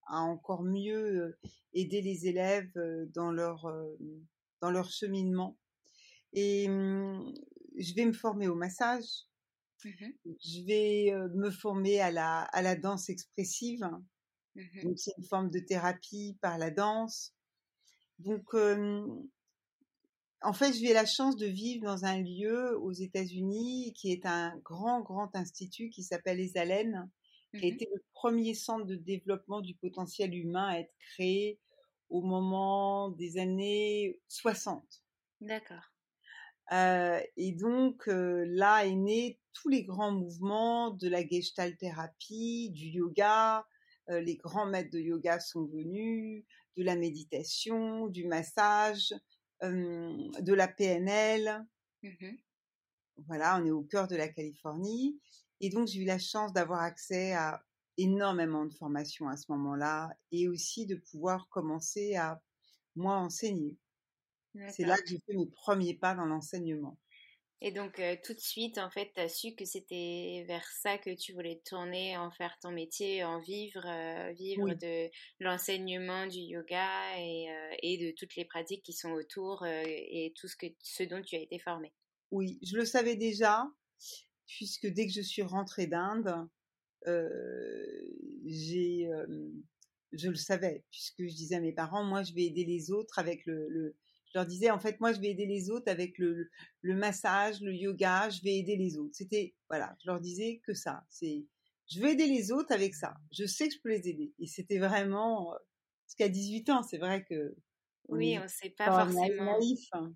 à, 0.08 0.22
encore 0.22 0.64
mieux 0.64 1.38
aider 1.74 2.02
les 2.02 2.28
élèves 2.28 2.72
dans 3.14 3.32
leur, 3.32 3.66
dans 4.62 4.72
leur 4.72 4.90
cheminement. 4.90 5.58
Et 6.34 6.68
mmh, 6.68 7.34
je 7.78 7.94
vais 7.94 8.06
me 8.06 8.14
former 8.14 8.48
au 8.48 8.56
massage. 8.56 9.26
Mmh 9.86 10.08
je 10.26 10.66
vais 10.66 11.14
me 11.36 11.52
former 11.52 12.02
à 12.02 12.12
la, 12.12 12.42
à 12.42 12.62
la 12.62 12.76
danse 12.76 13.10
expressive. 13.10 13.88
Mmh 14.56 14.84
Donc, 14.84 15.00
c'est 15.00 15.14
une 15.18 15.26
forme 15.26 15.50
de 15.52 15.60
thérapie 15.60 16.38
par 16.42 16.58
la 16.58 16.72
danse. 16.72 17.34
Donc, 18.20 18.56
en 20.42 20.54
fait, 20.54 20.74
j'ai 20.74 20.94
la 20.94 21.06
chance 21.06 21.36
de 21.36 21.48
vivre 21.48 21.84
dans 21.86 22.06
un 22.06 22.22
lieu 22.22 22.78
aux 22.80 22.92
États-Unis 22.92 23.94
qui 23.94 24.12
est 24.12 24.26
un 24.26 24.56
grand, 24.64 25.02
grand 25.02 25.36
institut 25.36 25.90
qui 25.90 26.04
s'appelle 26.04 26.38
Les 26.38 26.58
Haleines, 26.58 27.10
qui 27.58 27.66
a 27.66 27.70
mmh 27.70 27.74
été 27.74 27.90
le 27.94 28.04
premier 28.14 28.54
centre 28.54 28.86
de 28.86 28.96
développement 28.96 29.62
du 29.62 29.76
potentiel 29.76 30.34
humain 30.34 30.68
à 30.68 30.80
être 30.80 30.94
créé 31.14 31.60
au 32.10 32.22
moment 32.22 33.10
des 33.12 33.38
années 33.38 34.20
60. 34.28 34.84
D'accord. 35.42 35.94
Euh, 36.74 37.22
et 37.38 37.54
donc 37.54 38.10
euh, 38.10 38.46
là 38.50 38.86
est 38.86 38.96
né 38.96 39.40
tous 39.54 39.70
les 39.70 39.84
grands 39.84 40.12
mouvements 40.12 40.92
de 40.92 41.08
la 41.08 41.26
gestalt 41.26 41.78
thérapie, 41.78 42.72
du 42.72 42.88
yoga. 42.88 43.66
Euh, 44.10 44.22
les 44.22 44.36
grands 44.36 44.66
maîtres 44.66 44.92
de 44.92 45.00
yoga 45.00 45.40
sont 45.40 45.66
venus, 45.66 46.46
de 46.76 46.84
la 46.84 46.96
méditation, 46.96 48.08
du 48.08 48.26
massage, 48.26 49.14
de 49.62 50.54
la 50.54 50.68
PNL. 50.68 51.66
Mmh 52.04 52.36
voilà, 53.26 53.60
on 53.60 53.66
est 53.66 53.72
au 53.72 53.82
cœur 53.82 54.08
de 54.08 54.16
la 54.16 54.28
Californie. 54.28 55.20
Et 55.60 55.70
donc, 55.70 55.88
j'ai 55.88 56.02
eu 56.02 56.06
la 56.06 56.20
chance 56.20 56.54
d'avoir 56.54 56.82
accès 56.82 57.34
à 57.34 57.64
énormément 57.98 58.66
de 58.66 58.74
formations 58.74 59.28
à 59.28 59.38
ce 59.38 59.52
moment-là 59.52 60.10
et 60.32 60.48
aussi 60.48 60.86
de 60.86 60.96
pouvoir 60.96 61.50
commencer 61.50 62.16
à, 62.16 62.42
moi, 62.96 63.16
enseigner. 63.18 63.78
C'est 64.72 64.86
là 64.86 64.98
que 64.98 65.08
j'ai 65.08 65.20
fait 65.26 65.36
mes 65.36 65.48
premiers 65.48 65.94
pas 65.94 66.16
dans 66.16 66.26
l'enseignement. 66.26 66.98
Et 67.60 67.72
donc, 67.72 68.00
tout 68.24 68.34
de 68.34 68.40
suite, 68.40 68.78
en 68.78 68.90
fait, 68.92 69.12
tu 69.16 69.22
as 69.22 69.30
su 69.30 69.56
que 69.56 69.66
c'était 69.66 70.46
vers 70.48 70.66
ça 70.82 71.00
que 71.00 71.16
tu 71.16 71.34
voulais 71.34 71.60
tourner, 71.66 72.16
en 72.18 72.30
faire 72.30 72.56
ton 72.62 72.72
métier, 72.72 73.24
en 73.24 73.40
vivre, 73.40 73.84
vivre 74.34 74.74
de 74.76 75.10
l'enseignement 75.40 76.28
du 76.28 76.40
yoga 76.40 77.20
et, 77.20 77.48
et, 77.82 77.98
de 77.98 78.16
toutes 78.16 78.36
les 78.36 78.46
pratiques 78.46 78.84
qui 78.84 78.94
sont 78.94 79.12
autour 79.12 79.66
et 79.66 80.34
tout 80.36 80.48
ce, 80.48 80.56
que, 80.56 80.68
ce 80.82 81.04
dont 81.04 81.22
tu 81.22 81.36
as 81.36 81.40
été 81.40 81.58
formé. 81.58 81.94
Oui, 82.30 82.60
je 82.62 82.76
le 82.76 82.86
savais 82.86 83.16
déjà, 83.16 83.66
puisque 84.48 84.88
dès 84.88 85.08
que 85.08 85.14
je 85.14 85.22
suis 85.22 85.44
rentrée 85.44 85.88
d'Inde, 85.88 86.48
j'ai, 88.46 89.10
je 90.12 90.30
le 90.30 90.36
savais, 90.36 90.84
puisque 90.92 91.24
je 91.28 91.36
disais 91.36 91.56
à 91.56 91.62
mes 91.62 91.74
parents, 91.74 92.04
moi, 92.04 92.24
je 92.24 92.34
vais 92.34 92.46
aider 92.46 92.66
les 92.66 92.92
autres 92.92 93.20
avec 93.20 93.46
le 93.46 93.96
je 94.28 94.38
leur 94.38 94.46
disais, 94.46 94.70
en 94.70 94.80
fait, 94.80 95.00
moi, 95.00 95.14
je 95.14 95.20
vais 95.20 95.30
aider 95.30 95.46
les 95.46 95.70
autres 95.70 95.90
avec 95.90 96.18
le, 96.18 96.50
le 96.82 96.96
massage, 96.96 97.62
le 97.62 97.74
yoga, 97.74 98.30
je 98.30 98.42
vais 98.42 98.58
aider 98.58 98.76
les 98.76 98.98
autres. 98.98 99.16
C'était, 99.16 99.56
voilà, 99.70 99.96
je 100.04 100.10
leur 100.10 100.20
disais 100.20 100.62
que 100.66 100.74
ça. 100.74 101.06
C'est, 101.10 101.46
je 101.90 102.02
vais 102.02 102.12
aider 102.12 102.28
les 102.28 102.52
autres 102.52 102.74
avec 102.74 102.94
ça. 102.94 103.16
Je 103.32 103.46
sais 103.46 103.68
que 103.70 103.74
je 103.74 103.80
peux 103.82 103.90
les 103.90 104.10
aider. 104.10 104.34
Et 104.40 104.48
c'était 104.48 104.80
vraiment, 104.80 105.54
parce 106.06 106.16
qu'à 106.18 106.30
18 106.30 106.70
ans, 106.70 106.84
c'est 106.84 106.98
vrai 106.98 107.24
que. 107.24 107.56
oui, 108.10 108.38
on 108.38 108.44
ne 108.44 108.48
sait 108.48 108.70
pas 108.72 109.06
forcément. 109.06 109.58
Naïf, 109.60 109.88
hein. 109.94 110.14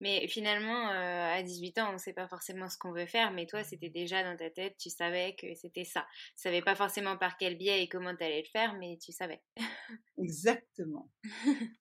Mais 0.00 0.28
finalement, 0.28 0.90
euh, 0.90 1.38
à 1.38 1.42
18 1.42 1.78
ans, 1.78 1.90
on 1.90 1.94
ne 1.94 1.98
sait 1.98 2.12
pas 2.12 2.28
forcément 2.28 2.68
ce 2.68 2.76
qu'on 2.78 2.92
veut 2.92 3.06
faire, 3.06 3.32
mais 3.32 3.46
toi, 3.46 3.64
c'était 3.64 3.88
déjà 3.88 4.22
dans 4.22 4.36
ta 4.36 4.50
tête, 4.50 4.76
tu 4.78 4.90
savais 4.90 5.34
que 5.36 5.54
c'était 5.54 5.84
ça. 5.84 6.06
Tu 6.36 6.42
savais 6.42 6.62
pas 6.62 6.74
forcément 6.74 7.16
par 7.16 7.36
quel 7.38 7.56
biais 7.56 7.82
et 7.82 7.88
comment 7.88 8.14
tu 8.14 8.24
allais 8.24 8.42
le 8.42 8.48
faire, 8.48 8.74
mais 8.74 8.98
tu 9.02 9.12
savais. 9.12 9.40
Exactement. 10.18 11.10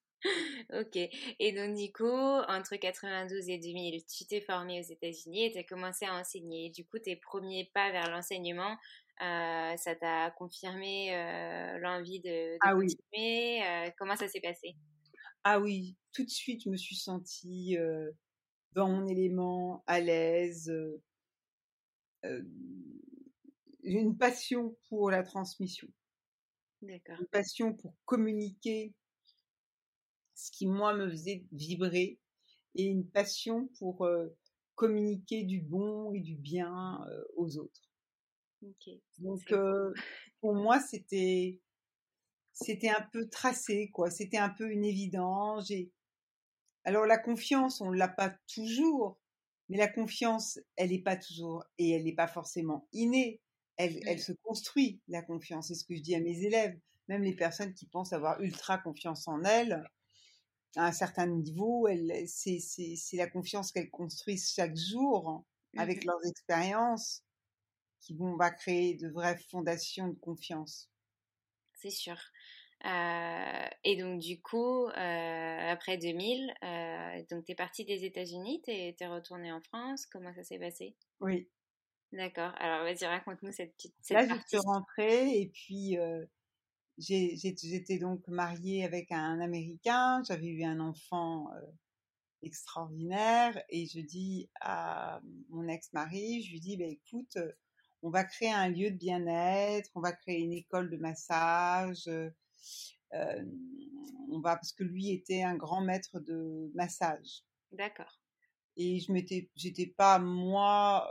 ok. 0.73 0.97
Et 1.39 1.51
donc, 1.51 1.75
du 1.75 1.91
coup, 1.91 2.05
entre 2.05 2.75
92 2.75 3.49
et 3.49 3.57
2000, 3.57 4.05
tu 4.05 4.25
t'es 4.25 4.41
formé 4.41 4.79
aux 4.79 4.91
États-Unis 4.91 5.45
et 5.45 5.51
tu 5.51 5.57
as 5.57 5.63
commencé 5.63 6.05
à 6.05 6.15
enseigner. 6.15 6.69
Du 6.69 6.85
coup, 6.85 6.99
tes 6.99 7.15
premiers 7.17 7.69
pas 7.73 7.91
vers 7.91 8.09
l'enseignement, 8.09 8.77
euh, 9.21 9.77
ça 9.77 9.95
t'a 9.95 10.31
confirmé 10.31 11.15
euh, 11.15 11.79
l'envie 11.79 12.19
de, 12.19 12.57
ah 12.61 12.73
continuer. 12.73 13.63
Euh, 13.63 13.89
comment 13.97 14.15
ça 14.15 14.27
s'est 14.27 14.41
passé? 14.41 14.75
Ah 15.47 15.59
oui, 15.59 15.95
tout 16.11 16.23
de 16.23 16.29
suite, 16.29 16.63
je 16.63 16.69
me 16.69 16.75
suis 16.75 16.95
sentie 16.95 17.77
dans 18.73 18.89
mon 18.89 19.07
élément, 19.07 19.83
à 19.85 19.99
l'aise. 19.99 20.73
une 23.83 24.17
passion 24.17 24.75
pour 24.89 25.11
la 25.11 25.21
transmission. 25.21 25.87
D'accord. 26.81 27.17
Une 27.19 27.27
passion 27.27 27.73
pour 27.73 27.93
communiquer 28.05 28.95
ce 30.33 30.49
qui 30.49 30.65
moi 30.65 30.95
me 30.95 31.09
faisait 31.11 31.45
vibrer 31.51 32.19
et 32.73 32.83
une 32.83 33.07
passion 33.07 33.67
pour 33.77 34.09
communiquer 34.73 35.43
du 35.43 35.61
bon 35.61 36.11
et 36.11 36.21
du 36.21 36.35
bien 36.35 36.99
aux 37.35 37.57
autres. 37.57 37.87
Donc 39.19 39.53
pour 40.41 40.55
moi 40.55 40.79
c'était 40.79 41.61
c'était 42.55 42.89
un 42.89 43.07
peu 43.13 43.29
tracé 43.29 43.91
quoi, 43.93 44.09
c'était 44.09 44.37
un 44.37 44.49
peu 44.49 44.71
une 44.71 44.83
évidence. 44.83 45.71
Alors 46.85 47.05
la 47.05 47.19
confiance 47.19 47.81
on 47.81 47.91
l'a 47.91 48.07
pas 48.07 48.35
toujours, 48.51 49.19
mais 49.69 49.77
la 49.77 49.87
confiance 49.87 50.59
elle 50.75 50.89
n'est 50.89 51.03
pas 51.03 51.17
toujours 51.17 51.63
et 51.77 51.91
elle 51.91 52.05
n'est 52.05 52.15
pas 52.15 52.27
forcément 52.27 52.87
innée. 52.93 53.41
Elle, 53.77 53.99
elle 54.07 54.21
se 54.21 54.31
construit 54.31 55.01
la 55.09 55.21
confiance. 55.21 55.67
C'est 55.67 55.75
ce 55.75 55.83
que 55.85 55.95
je 55.95 56.01
dis 56.01 56.15
à 56.15 56.21
mes 56.21 56.43
élèves, 56.45 56.79
même 57.09 57.23
les 57.23 57.35
personnes 57.35 57.73
qui 57.73 57.87
pensent 57.87 58.13
avoir 58.13 58.41
ultra 58.41 58.77
confiance 58.77 59.27
en 59.27 59.43
elles 59.43 59.83
à 60.75 60.87
un 60.87 60.91
certain 60.91 61.27
niveau, 61.27 61.87
c'est, 62.27 62.59
la 63.13 63.27
confiance 63.27 63.71
qu'elles 63.71 63.89
construisent 63.89 64.51
chaque 64.51 64.75
jour 64.75 65.45
avec 65.77 66.03
mmh 66.03 66.07
leurs 66.07 66.25
expériences 66.25 67.23
qui 68.01 68.13
vont 68.13 68.35
va 68.35 68.51
créer 68.51 68.95
de 68.95 69.09
vraies 69.09 69.37
fondations 69.49 70.07
de 70.09 70.19
confiance. 70.19 70.89
C'est 71.73 71.89
sûr. 71.89 72.17
Et 72.85 73.95
donc 73.97 74.19
du 74.19 74.41
coup, 74.41 74.87
après 74.87 75.97
2000, 75.97 76.53
donc 77.29 77.45
tu 77.45 77.51
es 77.51 77.55
partie 77.55 77.85
des 77.85 78.05
États-Unis, 78.05 78.61
tu 78.63 78.71
es, 78.71 79.07
retournée 79.07 79.51
en 79.51 79.61
France, 79.61 80.05
comment 80.05 80.33
ça 80.33 80.43
s'est 80.43 80.59
passé? 80.59 80.95
Oui. 81.19 81.49
D'accord, 82.11 82.53
alors 82.57 82.83
vas-y, 82.83 83.05
raconte-nous 83.05 83.51
cette 83.51 83.73
petite 83.75 83.95
cette 84.01 84.15
Là, 84.15 84.27
je 84.27 84.47
suis 84.47 84.65
rentrée 84.65 85.39
et 85.39 85.47
puis 85.53 85.97
j'étais 86.97 87.97
donc 87.97 88.27
mariée 88.27 88.85
avec 88.85 89.11
un 89.11 89.39
Américain, 89.39 90.21
j'avais 90.27 90.47
eu 90.47 90.63
un 90.63 90.79
enfant 90.79 91.49
extraordinaire 92.45 93.61
et 93.69 93.87
je 93.87 93.99
dis 93.99 94.49
à 94.61 95.19
mon 95.49 95.67
ex-mari, 95.67 96.43
je 96.43 96.51
lui 96.51 96.59
dis, 96.59 96.77
bah, 96.77 96.85
écoute, 96.85 97.37
on 98.01 98.09
va 98.09 98.23
créer 98.23 98.51
un 98.51 98.69
lieu 98.69 98.91
de 98.91 98.97
bien-être, 98.97 99.89
on 99.95 100.01
va 100.01 100.11
créer 100.13 100.39
une 100.39 100.53
école 100.53 100.89
de 100.89 100.97
massage, 100.97 102.09
on 103.11 104.39
va 104.39 104.55
parce 104.55 104.73
que 104.73 104.83
lui 104.83 105.11
était 105.11 105.43
un 105.43 105.55
grand 105.55 105.81
maître 105.81 106.19
de 106.19 106.71
massage. 106.73 107.43
D'accord. 107.71 108.19
Et 108.77 108.99
je 108.99 109.11
m'étais, 109.11 109.49
j'étais 109.55 109.87
pas 109.87 110.19
moi 110.19 111.09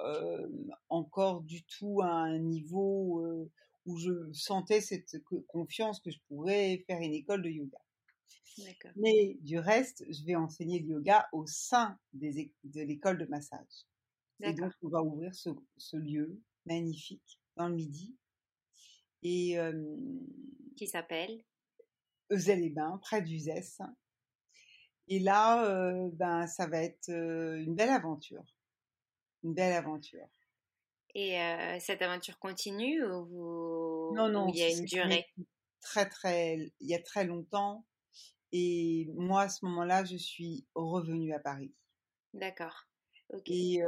encore 0.90 1.42
du 1.42 1.64
tout 1.64 2.02
à 2.02 2.08
un 2.08 2.38
niveau 2.38 3.48
où 3.86 3.98
je 3.98 4.32
sentais 4.32 4.80
cette 4.80 5.22
confiance 5.48 6.00
que 6.00 6.10
je 6.10 6.18
pourrais 6.28 6.84
faire 6.86 7.00
une 7.00 7.14
école 7.14 7.42
de 7.42 7.50
yoga. 7.50 7.78
Mais 8.96 9.36
du 9.40 9.58
reste, 9.58 10.04
je 10.10 10.24
vais 10.24 10.36
enseigner 10.36 10.80
le 10.80 10.86
yoga 10.86 11.28
au 11.32 11.46
sein 11.46 11.98
des, 12.12 12.52
de 12.62 12.82
l'école 12.82 13.18
de 13.18 13.26
massage. 13.26 13.86
Et 14.40 14.52
donc, 14.52 14.72
on 14.82 14.88
va 14.88 15.02
ouvrir 15.02 15.34
ce, 15.34 15.50
ce, 15.76 15.96
lieu 15.96 16.38
magnifique 16.66 17.40
dans 17.56 17.68
le 17.68 17.74
midi. 17.74 18.14
Et, 19.22 19.56
Qui 20.76 20.86
s'appelle? 20.86 21.44
Eusel-les-Bains, 22.30 22.98
près 23.02 23.22
d'Uzès. 23.22 23.78
Et 25.08 25.20
là, 25.20 26.08
ben, 26.14 26.46
ça 26.46 26.66
va 26.66 26.82
être 26.82 27.08
une 27.08 27.74
belle 27.74 27.90
aventure. 27.90 28.44
Une 29.42 29.54
belle 29.54 29.74
aventure. 29.74 30.26
Et 31.14 31.38
cette 31.80 32.02
aventure 32.02 32.38
continue 32.38 33.04
ou 33.04 33.26
vous... 33.26 34.12
Non, 34.16 34.28
non. 34.28 34.48
il 34.48 34.58
y 34.58 34.62
a 34.62 34.70
une 34.70 34.84
durée? 34.84 35.26
Très, 35.80 36.08
très... 36.08 36.72
Il 36.80 36.88
y 36.88 36.94
a 36.94 37.02
très 37.02 37.24
longtemps. 37.24 37.86
Et 38.52 39.08
moi, 39.14 39.42
à 39.42 39.48
ce 39.48 39.64
moment-là, 39.66 40.04
je 40.04 40.16
suis 40.16 40.66
revenue 40.74 41.32
à 41.34 41.38
Paris. 41.38 41.74
D'accord. 42.32 42.86
Et 43.46 43.80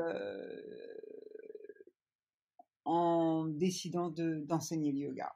en 2.84 3.46
décidant 3.46 4.10
d'enseigner 4.10 4.92
le 4.92 4.98
yoga. 4.98 5.34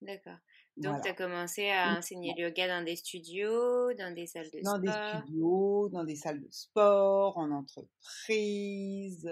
D'accord. 0.00 0.38
Donc, 0.76 1.02
tu 1.02 1.08
as 1.08 1.14
commencé 1.14 1.68
à 1.70 1.98
enseigner 1.98 2.34
le 2.36 2.44
yoga 2.44 2.66
dans 2.66 2.84
des 2.84 2.96
studios, 2.96 3.92
dans 3.94 4.14
des 4.14 4.26
salles 4.26 4.50
de 4.50 4.60
sport 4.60 4.72
Dans 4.72 4.78
des 4.78 5.18
studios, 5.20 5.88
dans 5.90 6.04
des 6.04 6.16
salles 6.16 6.40
de 6.40 6.50
sport, 6.50 7.36
en 7.36 7.50
entreprise. 7.50 9.30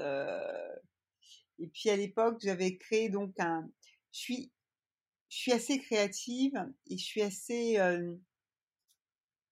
Et 1.58 1.66
puis, 1.68 1.90
à 1.90 1.96
l'époque, 1.96 2.38
j'avais 2.42 2.76
créé 2.76 3.08
donc 3.08 3.32
un... 3.38 3.68
Je 4.12 4.18
suis, 4.18 4.52
je 5.28 5.36
suis 5.36 5.52
assez 5.52 5.78
créative 5.78 6.54
et 6.88 6.98
je 6.98 7.04
suis 7.04 7.22
assez 7.22 7.78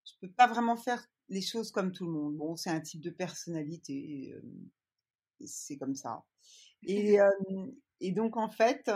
je 0.08 0.26
peux 0.26 0.32
pas 0.32 0.46
vraiment 0.46 0.76
faire 0.76 1.04
les 1.28 1.42
choses 1.42 1.70
comme 1.70 1.92
tout 1.92 2.06
le 2.06 2.12
monde. 2.12 2.36
Bon, 2.36 2.56
c'est 2.56 2.70
un 2.70 2.80
type 2.80 3.00
de 3.00 3.10
personnalité, 3.10 4.34
c'est 5.44 5.76
comme 5.76 5.94
ça. 5.94 6.24
Et, 6.84 7.18
et, 8.00 8.12
donc 8.12 8.36
en 8.36 8.48
fait, 8.48 8.88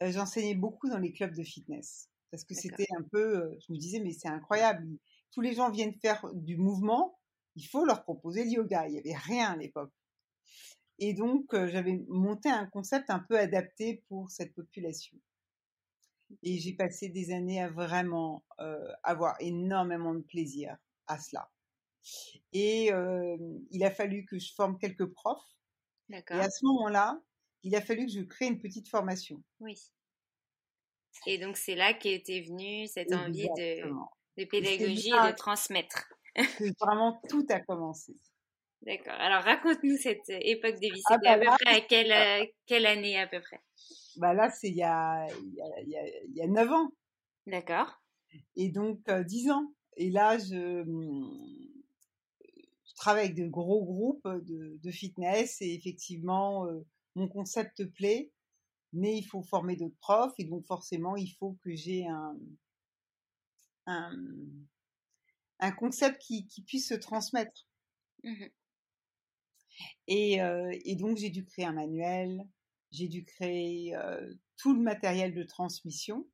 j'enseignais 0.00 0.54
beaucoup 0.54 0.88
dans 0.88 0.98
les 0.98 1.12
clubs 1.12 1.34
de 1.34 1.42
fitness 1.42 2.08
parce 2.30 2.44
que 2.44 2.54
c'était 2.54 2.86
un 2.96 3.02
peu, 3.02 3.56
je 3.60 3.72
me 3.72 3.78
disais 3.78 4.00
mais 4.00 4.12
c'est 4.12 4.28
incroyable, 4.28 4.86
tous 5.32 5.40
les 5.40 5.54
gens 5.54 5.70
viennent 5.70 5.94
faire 6.00 6.24
du 6.32 6.56
mouvement, 6.56 7.18
il 7.56 7.66
faut 7.66 7.84
leur 7.84 8.02
proposer 8.04 8.44
le 8.44 8.50
yoga. 8.50 8.86
Il 8.88 8.94
y 8.94 8.98
avait 8.98 9.16
rien 9.16 9.52
à 9.52 9.56
l'époque. 9.56 9.92
Et 10.98 11.14
donc 11.14 11.46
j'avais 11.52 12.00
monté 12.08 12.48
un 12.48 12.66
concept 12.66 13.10
un 13.10 13.18
peu 13.18 13.38
adapté 13.38 14.04
pour 14.08 14.30
cette 14.30 14.54
population. 14.54 15.18
Et 16.42 16.58
j'ai 16.58 16.74
passé 16.74 17.08
des 17.08 17.32
années 17.32 17.60
à 17.60 17.68
vraiment 17.68 18.44
avoir 19.02 19.34
énormément 19.40 20.14
de 20.14 20.22
plaisir 20.22 20.76
à 21.06 21.18
cela. 21.18 21.50
Et 22.52 22.92
il 23.70 23.84
a 23.84 23.90
fallu 23.90 24.24
que 24.24 24.38
je 24.38 24.54
forme 24.54 24.78
quelques 24.78 25.06
profs. 25.06 25.56
Et 26.10 26.40
à 26.40 26.50
ce 26.50 26.64
moment-là, 26.66 27.20
il 27.62 27.74
a 27.76 27.80
fallu 27.80 28.06
que 28.06 28.12
je 28.12 28.20
crée 28.20 28.46
une 28.46 28.58
petite 28.58 28.88
formation. 28.88 29.42
Oui. 29.60 29.78
Et 31.26 31.38
donc 31.38 31.56
c'est 31.56 31.74
là 31.74 31.92
qu'était 31.92 32.40
venue 32.40 32.86
cette 32.86 33.12
envie 33.12 33.48
de, 33.56 33.82
de 34.38 34.44
pédagogie 34.44 35.08
et 35.08 35.30
de 35.30 35.36
transmettre. 35.36 36.08
que 36.34 36.72
vraiment 36.80 37.20
tout 37.28 37.46
a 37.50 37.60
commencé. 37.60 38.14
D'accord. 38.82 39.14
Alors 39.18 39.42
raconte-nous 39.42 39.96
cette 39.98 40.28
époque 40.28 40.76
de 40.76 40.92
vie. 40.94 41.02
Ah 41.10 41.14
C'était 41.14 41.28
à 41.28 41.38
bah 41.38 41.44
peu 41.44 41.64
près 41.64 41.76
à 41.76 41.80
quelle, 41.80 42.48
quelle 42.66 42.86
année 42.86 43.18
à 43.18 43.26
peu 43.26 43.40
près? 43.40 43.60
bah 44.16 44.34
là, 44.34 44.50
c'est 44.50 44.68
il 44.68 44.76
y 44.76 44.82
a, 44.82 45.26
il 45.28 46.34
y, 46.34 46.42
a, 46.42 46.46
9 46.46 46.70
ans. 46.72 46.90
D'accord. 47.46 48.00
Et 48.56 48.68
donc, 48.68 49.10
10 49.10 49.50
ans. 49.50 49.72
Et 49.96 50.10
là, 50.10 50.38
je, 50.38 50.84
je, 52.44 52.94
travaille 52.96 53.24
avec 53.26 53.36
de 53.36 53.46
gros 53.46 53.84
groupes 53.84 54.28
de, 54.28 54.90
fitness 54.90 55.60
et 55.62 55.74
effectivement, 55.74 56.66
mon 57.14 57.28
concept 57.28 57.84
plaît, 57.92 58.32
mais 58.92 59.16
il 59.16 59.24
faut 59.24 59.42
former 59.42 59.76
d'autres 59.76 59.98
profs 60.00 60.34
et 60.38 60.44
donc 60.44 60.64
forcément, 60.66 61.16
il 61.16 61.30
faut 61.38 61.58
que 61.64 61.74
j'ai 61.74 62.06
un, 62.06 62.36
un, 63.86 64.16
un, 65.60 65.72
concept 65.72 66.20
qui, 66.20 66.46
qui, 66.46 66.62
puisse 66.62 66.88
se 66.88 66.94
transmettre. 66.94 67.66
Mmh 68.22 68.46
et, 70.08 70.40
et, 70.84 70.96
donc, 70.96 71.16
j'ai 71.16 71.30
dû 71.30 71.44
créer 71.44 71.64
un 71.64 71.72
manuel, 71.72 72.44
j'ai 72.90 73.08
dû 73.08 73.24
créer 73.24 73.96
tout 74.58 74.74
le 74.74 74.82
matériel 74.82 75.32
de 75.32 75.42
transmission 75.42 76.28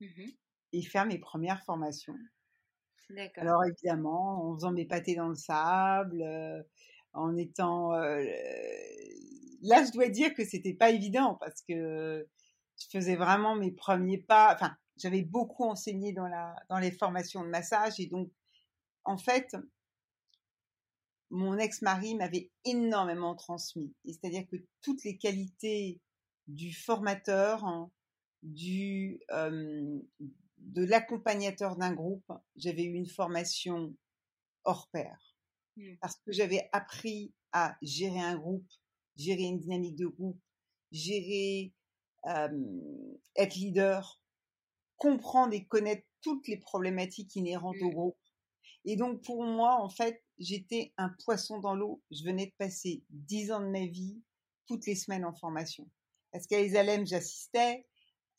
mmh 0.00 0.28
et 0.72 0.82
faire 0.82 1.06
mes 1.06 1.18
premières 1.18 1.64
formations. 1.64 2.16
Alors 3.36 3.64
évidemment, 3.64 4.50
en 4.50 4.54
faisant 4.54 4.72
mes 4.72 4.84
pâtés 4.84 5.14
dans 5.14 5.28
le 5.28 5.34
sable, 5.36 6.22
en 7.16 7.36
étant 7.36 7.90
là, 9.62 9.84
je 9.84 9.92
dois 9.92 10.08
dire 10.08 10.34
que 10.34 10.44
c'était 10.44 10.74
pas 10.74 10.90
évident 10.90 11.34
parce 11.40 11.62
que 11.62 12.26
je 12.78 12.86
faisais 12.90 13.16
vraiment 13.16 13.56
mes 13.56 13.72
premiers 13.72 14.18
pas. 14.18 14.54
Enfin, 14.54 14.76
j'avais 14.96 15.22
beaucoup 15.22 15.64
enseigné 15.64 16.12
dans 16.12 16.28
la 16.28 16.54
dans 16.68 16.78
les 16.78 16.92
formations 16.92 17.42
de 17.42 17.48
massage 17.48 17.98
et 18.00 18.06
donc 18.06 18.30
en 19.04 19.16
fait, 19.16 19.56
mon 21.30 21.58
ex-mari 21.58 22.14
m'avait 22.14 22.50
énormément 22.64 23.34
transmis. 23.34 23.94
C'est-à-dire 24.04 24.46
que 24.46 24.56
toutes 24.82 25.04
les 25.04 25.16
qualités 25.16 26.00
du 26.46 26.72
formateur, 26.72 27.64
hein, 27.64 27.90
du, 28.42 29.20
de 29.30 30.84
l'accompagnateur 30.84 31.76
d'un 31.76 31.92
groupe, 31.92 32.30
j'avais 32.56 32.84
eu 32.84 32.94
une 32.94 33.08
formation 33.08 33.94
hors 34.64 34.88
pair. 34.90 35.35
Mmh. 35.76 35.96
Parce 36.00 36.16
que 36.16 36.32
j'avais 36.32 36.68
appris 36.72 37.34
à 37.52 37.76
gérer 37.82 38.20
un 38.20 38.36
groupe, 38.36 38.66
gérer 39.16 39.42
une 39.42 39.58
dynamique 39.58 39.96
de 39.96 40.06
groupe, 40.06 40.40
gérer, 40.92 41.72
être 43.36 43.54
leader, 43.54 44.20
comprendre 44.96 45.54
et 45.54 45.66
connaître 45.66 46.06
toutes 46.22 46.48
les 46.48 46.56
problématiques 46.56 47.34
inhérentes 47.36 47.76
au 47.82 47.88
mmh. 47.88 47.94
groupe. 47.94 48.18
Et 48.84 48.96
donc 48.96 49.22
pour 49.24 49.44
moi, 49.44 49.80
en 49.80 49.88
fait, 49.88 50.22
j'étais 50.38 50.92
un 50.96 51.10
poisson 51.24 51.58
dans 51.58 51.74
l'eau. 51.74 52.02
Je 52.10 52.24
venais 52.24 52.46
de 52.46 52.54
passer 52.58 53.02
dix 53.10 53.52
ans 53.52 53.60
de 53.60 53.68
ma 53.68 53.86
vie, 53.86 54.20
toutes 54.66 54.86
les 54.86 54.94
semaines 54.94 55.24
en 55.24 55.34
formation. 55.34 55.88
Parce 56.32 56.46
qu'à 56.46 56.60
Isalem, 56.60 57.06
j'assistais. 57.06 57.86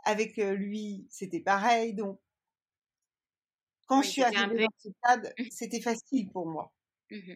Avec 0.06 0.38
lui, 0.38 1.06
c'était 1.10 1.42
pareil. 1.42 1.94
Donc, 1.94 2.20
quand 3.88 4.02
je 4.02 4.10
suis 4.10 4.24
arrivée 4.24 4.64
dans 4.64 4.78
ce 4.78 4.90
stade, 4.90 5.34
c'était 5.52 5.82
facile 5.82 6.30
pour 6.30 6.48
moi. 6.48 6.72
Mmh 7.10 7.36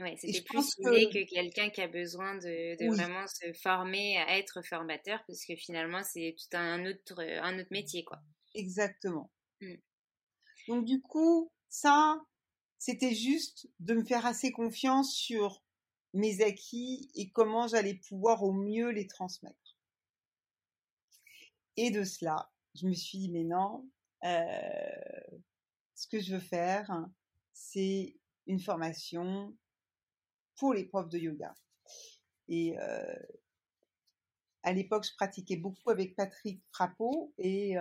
oui, 0.00 0.16
c'était 0.16 0.42
plus 0.42 0.74
que... 0.76 1.12
que 1.12 1.28
quelqu'un 1.28 1.68
qui 1.68 1.82
a 1.82 1.88
besoin 1.88 2.34
de, 2.36 2.94
vraiment 2.94 3.26
se 3.26 3.52
former 3.52 4.16
à 4.16 4.38
être 4.38 4.62
formateur, 4.62 5.22
parce 5.26 5.44
que 5.44 5.54
finalement, 5.56 6.02
c'est 6.02 6.34
tout 6.38 6.56
un 6.56 6.86
autre, 6.86 7.20
un 7.20 7.58
autre 7.58 7.70
métier, 7.70 8.04
quoi. 8.04 8.18
Exactement. 8.54 9.30
Mmh. 9.60 9.74
Donc, 10.68 10.84
du 10.86 11.00
coup, 11.02 11.52
ça, 11.68 12.18
c'était 12.78 13.14
juste 13.14 13.68
de 13.78 13.94
me 13.94 14.04
faire 14.04 14.24
assez 14.24 14.52
confiance 14.52 15.14
sur 15.14 15.62
mes 16.14 16.42
acquis 16.42 17.10
et 17.14 17.30
comment 17.30 17.68
j'allais 17.68 18.00
pouvoir 18.08 18.42
au 18.42 18.52
mieux 18.52 18.90
les 18.90 19.06
transmettre. 19.06 19.76
Et 21.76 21.90
de 21.90 22.04
cela, 22.04 22.50
je 22.74 22.86
me 22.86 22.94
suis 22.94 23.18
dit, 23.18 23.30
mais 23.30 23.44
non, 23.44 23.88
ce 24.22 26.06
que 26.10 26.20
je 26.20 26.34
veux 26.34 26.40
faire, 26.40 26.90
c'est 27.52 28.16
une 28.50 28.60
formation 28.60 29.56
pour 30.56 30.74
les 30.74 30.84
profs 30.84 31.08
de 31.08 31.18
yoga. 31.18 31.54
Et 32.48 32.76
à 34.62 34.72
l'époque, 34.72 35.06
je 35.06 35.14
pratiquais 35.14 35.56
beaucoup 35.56 35.90
avec 35.90 36.16
Patrick 36.16 36.62
Frappeau 36.72 37.32
et 37.38 37.76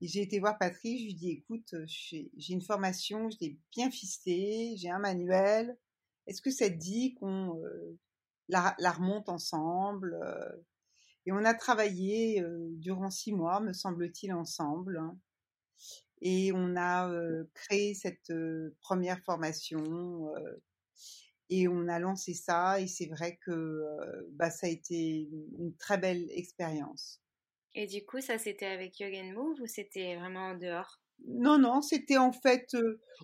j'ai 0.00 0.22
été 0.22 0.38
voir 0.38 0.58
Patrick, 0.58 1.00
je 1.00 1.04
lui 1.04 1.14
dis 1.14 1.30
écoute, 1.30 1.74
j'ai 1.86 2.30
une 2.48 2.62
formation, 2.62 3.28
je 3.30 3.36
l'ai 3.40 3.58
bien 3.72 3.90
ficelée, 3.90 4.74
j'ai 4.76 4.90
un 4.90 4.98
manuel. 4.98 5.76
Est-ce 6.26 6.40
que 6.40 6.50
ça 6.50 6.70
te 6.70 6.76
dit 6.76 7.14
qu'on 7.14 7.60
la, 8.48 8.74
la, 8.78 8.92
remonte 8.92 9.28
ensemble 9.28 10.16
Et 11.26 11.32
on 11.32 11.44
a 11.44 11.54
travaillé 11.54 12.42
durant 12.76 13.10
six 13.10 13.32
mois, 13.32 13.60
me 13.60 13.72
semble-t-il, 13.72 14.32
ensemble. 14.32 14.98
Hein. 14.98 15.18
Et 16.20 16.52
on 16.52 16.76
a 16.76 17.10
créé 17.54 17.94
cette 17.94 18.32
première 18.80 19.20
formation 19.24 20.32
et 21.50 21.68
on 21.68 21.88
a 21.88 21.98
lancé 21.98 22.32
ça. 22.32 22.80
Et 22.80 22.86
c'est 22.86 23.06
vrai 23.06 23.38
que 23.44 23.82
bah, 24.32 24.50
ça 24.50 24.66
a 24.66 24.70
été 24.70 25.28
une 25.58 25.74
très 25.78 25.98
belle 25.98 26.26
expérience. 26.30 27.20
Et 27.74 27.86
du 27.86 28.04
coup, 28.06 28.20
ça 28.20 28.38
c'était 28.38 28.66
avec 28.66 28.98
Yoga 29.00 29.22
Move 29.24 29.60
ou 29.60 29.66
c'était 29.66 30.16
vraiment 30.16 30.50
en 30.50 30.56
dehors? 30.56 31.00
Non, 31.26 31.58
non, 31.58 31.82
c'était 31.82 32.16
en 32.16 32.32
fait, 32.32 32.74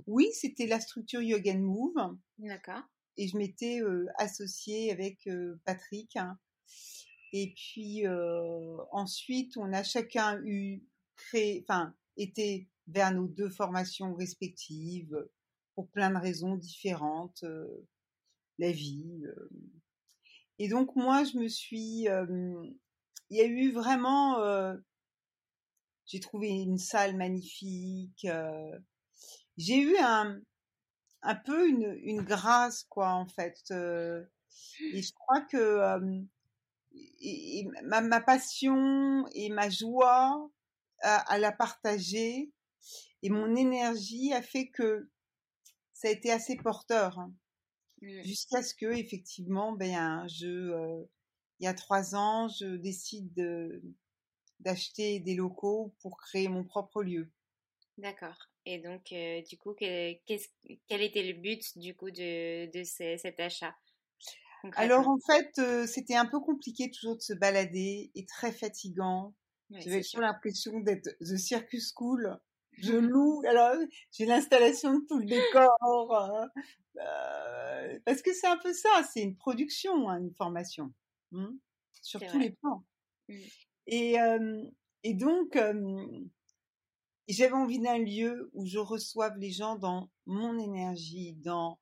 oui, 0.07 0.29
c'était 0.33 0.67
la 0.67 0.81
structure 0.81 1.23
Yoga 1.23 1.57
Move. 1.57 2.19
D'accord. 2.39 2.83
Et 3.17 3.29
je 3.29 3.37
m'étais 3.37 3.81
associée 4.19 4.93
avec 4.93 5.29
Patrick. 5.65 6.17
Hein. 6.17 6.39
Et 7.33 7.55
puis 7.55 8.05
ensuite, 8.91 9.57
on 9.57 9.73
a 9.73 9.83
chacun 9.83 10.41
eu 10.45 10.83
créé, 11.17 11.65
enfin, 11.69 11.95
été 12.17 12.69
vers 12.91 13.13
nos 13.13 13.27
deux 13.27 13.51
formations 13.51 14.15
respectives 14.15 15.17
pour 15.75 15.89
plein 15.89 16.11
de 16.11 16.19
raisons 16.19 16.57
différentes, 16.57 17.45
la 18.59 18.73
vie. 18.73 19.23
Et 20.59 20.69
donc 20.69 20.95
moi, 20.97 21.25
je 21.25 21.39
me 21.39 21.49
suis, 21.49 22.07
il 22.07 22.77
y 23.31 23.41
a 23.41 23.47
eu 23.47 23.73
vraiment, 23.73 24.39
j'ai 26.07 26.21
trouvé 26.21 26.49
une 26.49 26.79
salle 26.79 27.17
magnifique. 27.17 28.27
j'ai 29.57 29.81
eu 29.81 29.97
un, 29.99 30.41
un 31.23 31.35
peu 31.35 31.69
une, 31.69 32.23
grâce, 32.23 32.85
quoi, 32.85 33.13
en 33.13 33.27
fait. 33.27 33.59
et 33.71 35.03
je 35.03 35.13
crois 35.15 35.43
que 35.43 35.81
ma, 37.85 38.21
passion 38.21 39.27
et 39.35 39.49
ma 39.51 39.69
joie 39.69 40.51
à, 41.03 41.39
la 41.39 41.53
partager 41.53 42.53
et 43.23 43.31
mon 43.31 43.55
énergie 43.57 44.33
a 44.33 44.43
fait 44.43 44.69
que 44.69 45.11
ça 45.93 46.09
a 46.09 46.11
été 46.11 46.31
assez 46.31 46.57
porteur. 46.57 47.19
Hein. 47.19 47.35
Mmh. 48.03 48.23
Jusqu'à 48.23 48.63
ce 48.63 48.75
que, 48.75 48.87
effectivement, 48.87 49.73
ben, 49.73 50.27
je, 50.29 51.05
il 51.59 51.65
y 51.65 51.67
a 51.67 51.75
trois 51.75 52.15
ans, 52.15 52.49
je 52.49 52.77
décide 52.77 53.33
d'acheter 54.61 55.21
des 55.21 55.35
locaux 55.35 55.95
pour 56.01 56.17
créer 56.17 56.49
mon 56.49 56.65
propre 56.65 57.03
lieu. 57.03 57.31
D'accord. 57.99 58.49
Et 58.65 58.79
donc, 58.79 59.13
du 59.49 59.59
coup, 59.59 59.75
quel, 59.75 60.19
quel, 60.27 61.03
était 61.03 61.23
le 61.23 61.35
but 61.35 61.77
du 61.77 61.95
coup 61.95 62.11
de, 62.11 62.71
de 62.71 62.85
cet 62.85 63.39
achat 63.41 63.75
Alors 64.73 65.09
en 65.09 65.19
fait, 65.19 65.87
c'était 65.87 66.15
un 66.15 66.27
peu 66.27 66.41
compliqué 66.41 66.91
toujours 66.91 67.17
de 67.17 67.23
se 67.23 67.35
balader 67.35 68.11
et 68.15 68.25
très 68.25 68.53
fatigant. 68.53 69.35
J'avais 69.71 70.03
toujours 70.03 70.23
l'impression 70.23 70.81
d'être 70.81 71.11
The 71.21 71.37
Circus 71.37 71.93
School. 71.95 72.39
Je 72.83 72.95
loue, 72.95 73.43
alors 73.47 73.77
j'ai 74.13 74.27
l'installation 74.27 74.99
de 74.99 75.07
tout 75.07 75.19
le 75.19 75.27
décor. 75.27 76.15
Hein. 76.15 76.49
Euh, 76.97 77.99
parce 78.05 78.23
que 78.23 78.33
c'est 78.33 78.47
un 78.47 78.59
peu 78.59 78.73
ça, 78.73 79.03
c'est 79.13 79.23
une 79.23 79.37
production, 79.37 80.09
hein, 80.09 80.19
une 80.19 80.35
formation. 80.35 80.93
Mmh, 81.33 81.47
sur 82.03 82.21
tous 82.27 82.39
les 82.41 82.51
plans. 82.51 82.85
Mmh. 83.29 83.35
Et, 83.87 84.17
et 85.05 85.15
donc, 85.15 85.57
j'avais 87.29 87.53
envie 87.53 87.79
d'un 87.79 87.99
lieu 87.99 88.51
où 88.53 88.67
je 88.67 88.79
reçoive 88.79 89.39
les 89.39 89.53
gens 89.53 89.77
dans 89.77 90.11
mon 90.27 90.59
énergie, 90.59 91.35
dans, 91.35 91.79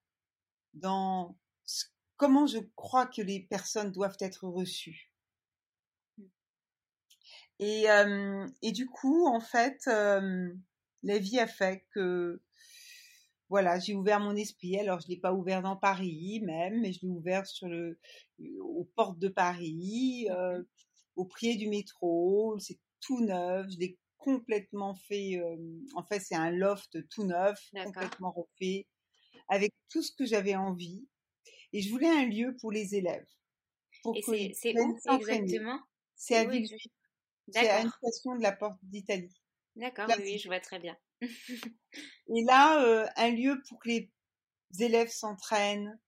dans 0.75 1.39
comment 2.17 2.47
je 2.47 2.59
crois 2.77 3.07
que 3.07 3.23
les 3.23 3.41
personnes 3.41 3.91
doivent 3.91 4.19
être 4.21 4.47
reçues. 4.47 5.11
Mmh. 6.19 6.25
Et, 7.61 7.87
et 8.61 8.73
du 8.73 8.87
coup, 8.87 9.27
en 9.27 9.41
fait, 9.41 9.89
la 11.03 11.19
vie 11.19 11.39
a 11.39 11.47
fait 11.47 11.85
que 11.95 12.41
voilà, 13.49 13.79
j'ai 13.79 13.95
ouvert 13.95 14.21
mon 14.21 14.37
esprit. 14.37 14.79
Alors, 14.79 15.01
je 15.01 15.09
l'ai 15.09 15.17
pas 15.17 15.33
ouvert 15.33 15.63
dans 15.63 15.77
Paris 15.77 16.41
même, 16.45 16.81
mais 16.81 16.93
je 16.93 17.01
l'ai 17.03 17.09
ouvert 17.09 17.47
sur 17.47 17.67
le, 17.67 17.99
aux 18.61 18.85
portes 18.95 19.19
de 19.19 19.29
Paris, 19.29 20.29
euh, 20.31 20.63
au 21.17 21.25
pied 21.25 21.57
du 21.57 21.69
métro. 21.69 22.59
C'est 22.59 22.79
tout 23.01 23.21
neuf. 23.25 23.67
Je 23.71 23.79
l'ai 23.79 23.99
complètement 24.19 24.95
fait. 24.95 25.37
Euh, 25.39 25.57
en 25.95 26.05
fait, 26.05 26.21
c'est 26.21 26.35
un 26.35 26.51
loft 26.51 26.99
tout 27.09 27.25
neuf, 27.25 27.59
complètement 27.73 28.33
refait, 28.33 28.87
avec 29.49 29.73
tout 29.89 30.03
ce 30.03 30.13
que 30.13 30.27
j'avais 30.27 30.57
envie. 30.57 31.09
Et 31.73 31.81
je 31.81 31.91
voulais 31.91 32.09
un 32.09 32.27
lieu 32.27 32.55
pour 32.61 32.71
les 32.71 32.95
élèves. 32.95 33.27
Et 34.15 34.53
c'est 34.55 34.79
où 34.79 34.99
exactement? 35.11 35.81
C'est 36.15 36.37
à 36.37 36.45
Villejuif. 36.45 36.83
C'est 37.51 37.69
à 37.71 37.81
une 37.81 37.91
station 37.91 38.37
de 38.37 38.43
la 38.43 38.53
Porte 38.53 38.79
d'Italie. 38.83 39.35
D'accord, 39.79 40.09
oui, 40.19 40.39
je 40.39 40.49
vois 40.49 40.59
très 40.59 40.81
bien. 40.81 40.97
et 41.23 42.45
là, 42.47 42.83
euh, 42.83 43.07
un 43.17 43.31
lieu 43.31 43.63
pour 43.69 43.79
que 43.79 43.89
les 43.89 44.11
élèves 44.81 45.11
s'entraînent, 45.11 45.99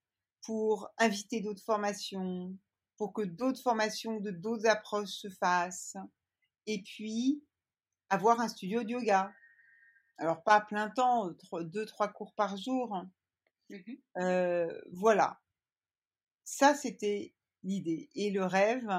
pour 0.45 0.89
inviter 0.97 1.39
d'autres 1.39 1.63
formations, 1.63 2.53
pour 2.97 3.13
que 3.13 3.21
d'autres 3.21 3.61
formations 3.61 4.19
de 4.19 4.31
d'autres 4.31 4.67
approches 4.67 5.11
se 5.11 5.29
fassent, 5.29 5.95
et 6.67 6.83
puis 6.83 7.41
avoir 8.09 8.41
un 8.41 8.49
studio 8.49 8.83
de 8.83 8.89
yoga. 8.89 9.31
Alors 10.17 10.43
pas 10.43 10.55
à 10.55 10.61
plein 10.61 10.89
temps, 10.89 11.31
deux, 11.61 11.85
trois 11.85 12.09
cours 12.09 12.33
par 12.35 12.57
jour. 12.57 13.01
Mmh 13.69 13.77
euh, 14.17 14.81
voilà. 14.91 15.39
Ça, 16.43 16.75
c'était 16.75 17.33
l'idée. 17.63 18.09
Et 18.15 18.31
le 18.31 18.43
rêve, 18.43 18.89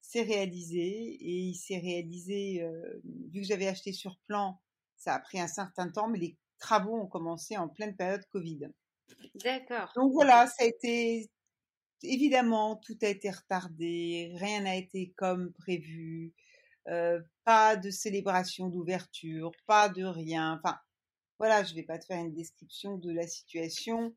s'est 0.00 0.22
réalisé 0.22 0.80
et 0.80 1.36
il 1.48 1.54
s'est 1.54 1.78
réalisé, 1.78 2.62
euh, 2.62 3.00
vu 3.32 3.40
que 3.40 3.46
j'avais 3.46 3.68
acheté 3.68 3.92
sur 3.92 4.18
plan, 4.26 4.60
ça 4.96 5.14
a 5.14 5.20
pris 5.20 5.40
un 5.40 5.48
certain 5.48 5.88
temps, 5.88 6.08
mais 6.08 6.18
les 6.18 6.36
travaux 6.58 6.96
ont 6.96 7.06
commencé 7.06 7.56
en 7.56 7.68
pleine 7.68 7.96
période 7.96 8.24
Covid. 8.30 8.68
D'accord. 9.36 9.92
Donc 9.96 10.12
voilà, 10.12 10.46
ça 10.46 10.64
a 10.64 10.66
été, 10.66 11.30
évidemment, 12.02 12.76
tout 12.76 12.98
a 13.02 13.08
été 13.08 13.30
retardé, 13.30 14.32
rien 14.36 14.62
n'a 14.62 14.76
été 14.76 15.12
comme 15.16 15.52
prévu, 15.52 16.34
euh, 16.88 17.20
pas 17.44 17.76
de 17.76 17.90
célébration 17.90 18.68
d'ouverture, 18.68 19.52
pas 19.66 19.88
de 19.88 20.04
rien. 20.04 20.60
Enfin, 20.62 20.78
voilà, 21.38 21.64
je 21.64 21.74
vais 21.74 21.82
pas 21.82 21.98
te 21.98 22.06
faire 22.06 22.18
une 22.18 22.34
description 22.34 22.98
de 22.98 23.12
la 23.12 23.26
situation, 23.26 24.14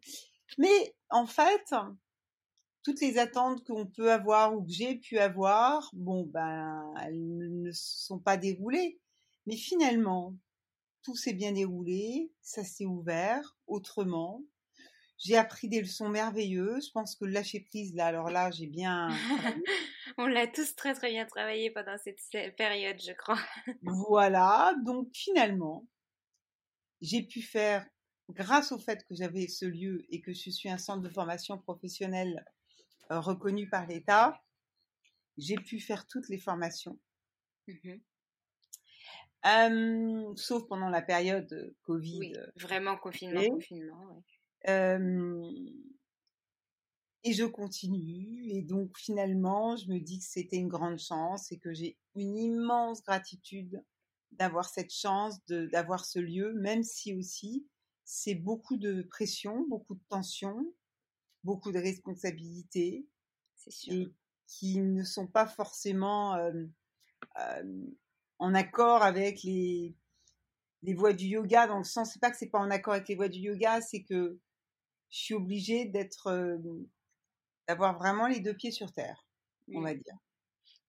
mais 0.57 0.95
en 1.09 1.25
fait, 1.25 1.73
toutes 2.83 3.01
les 3.01 3.17
attentes 3.17 3.65
qu'on 3.65 3.85
peut 3.85 4.11
avoir 4.11 4.53
ou 4.55 4.63
que 4.63 4.71
j'ai 4.71 4.95
pu 4.95 5.17
avoir, 5.17 5.89
bon, 5.93 6.23
ben, 6.25 6.93
elles 7.01 7.61
ne 7.61 7.71
sont 7.71 8.19
pas 8.19 8.37
déroulées. 8.37 8.99
Mais 9.45 9.55
finalement, 9.55 10.35
tout 11.03 11.15
s'est 11.15 11.33
bien 11.33 11.53
déroulé, 11.53 12.31
ça 12.41 12.63
s'est 12.63 12.85
ouvert 12.85 13.57
autrement. 13.67 14.43
J'ai 15.17 15.37
appris 15.37 15.69
des 15.69 15.81
leçons 15.81 16.09
merveilleuses. 16.09 16.87
Je 16.87 16.91
pense 16.91 17.15
que 17.15 17.25
le 17.25 17.31
lâcher 17.31 17.61
prise, 17.61 17.95
là, 17.95 18.07
alors 18.07 18.29
là, 18.29 18.51
j'ai 18.51 18.67
bien. 18.67 19.07
On 20.17 20.27
l'a 20.27 20.47
tous 20.47 20.75
très 20.75 20.93
très 20.93 21.11
bien 21.11 21.25
travaillé 21.25 21.71
pendant 21.71 21.97
cette 21.97 22.55
période, 22.57 23.01
je 23.01 23.13
crois. 23.13 23.39
voilà. 23.83 24.75
Donc 24.83 25.09
finalement, 25.13 25.87
j'ai 27.01 27.23
pu 27.23 27.41
faire, 27.41 27.85
grâce 28.29 28.71
au 28.71 28.79
fait 28.79 29.05
que 29.05 29.15
j'avais 29.15 29.47
ce 29.47 29.65
lieu 29.65 30.05
et 30.09 30.21
que 30.21 30.33
je 30.33 30.49
suis 30.49 30.69
un 30.69 30.77
centre 30.77 31.01
de 31.01 31.09
formation 31.09 31.57
professionnelle 31.57 32.43
euh, 33.13 33.19
reconnu 33.19 33.69
par 33.69 33.85
l'État, 33.85 34.41
j'ai 35.37 35.55
pu 35.55 35.79
faire 35.79 36.07
toutes 36.07 36.29
les 36.29 36.37
formations. 36.37 36.99
Mmh 37.67 37.93
sauf 40.37 40.65
pendant 40.69 40.87
la 40.89 41.01
période 41.01 41.75
Covid. 41.83 42.17
Oui, 42.17 42.33
vraiment 42.55 42.95
confinement, 42.95 43.41
confinement. 43.49 44.23
et 47.25 47.33
je 47.33 47.43
continue. 47.43 48.47
Et 48.51 48.61
donc 48.61 48.97
finalement, 48.97 49.75
je 49.75 49.89
me 49.89 49.99
dis 49.99 50.19
que 50.19 50.25
c'était 50.25 50.55
une 50.55 50.69
grande 50.69 50.97
chance 50.97 51.51
et 51.51 51.59
que 51.59 51.73
j'ai 51.73 51.97
une 52.15 52.37
immense 52.37 53.03
gratitude 53.03 53.83
d'avoir 54.31 54.69
cette 54.69 54.93
chance, 54.93 55.43
d'avoir 55.47 56.05
ce 56.05 56.19
lieu, 56.19 56.53
même 56.53 56.83
si 56.83 57.13
aussi 57.13 57.67
c'est 58.05 58.35
beaucoup 58.35 58.77
de 58.77 59.01
pression, 59.03 59.65
beaucoup 59.69 59.95
de 59.95 60.03
tension, 60.09 60.73
beaucoup 61.43 61.71
de 61.71 61.79
responsabilités 61.79 63.07
et 63.87 64.07
qui 64.47 64.79
ne 64.81 65.03
sont 65.03 65.27
pas 65.27 65.47
forcément 65.47 66.37
en 68.39 68.53
accord 68.53 69.03
avec 69.03 69.43
les, 69.43 69.95
les 70.81 70.93
voies 70.93 71.13
du 71.13 71.25
yoga, 71.25 71.67
dans 71.67 71.77
le 71.77 71.83
sens, 71.83 72.11
c'est 72.13 72.19
pas 72.19 72.31
que 72.31 72.37
c'est 72.37 72.49
pas 72.49 72.59
en 72.59 72.69
accord 72.69 72.93
avec 72.93 73.07
les 73.07 73.15
voies 73.15 73.29
du 73.29 73.39
yoga, 73.39 73.81
c'est 73.81 74.03
que 74.03 74.37
je 75.09 75.17
suis 75.17 75.33
obligée 75.33 75.85
d'être, 75.85 76.59
d'avoir 77.67 77.97
vraiment 77.97 78.27
les 78.27 78.39
deux 78.39 78.55
pieds 78.55 78.71
sur 78.71 78.91
terre, 78.91 79.27
on 79.73 79.81
va 79.81 79.93
dire. 79.93 80.17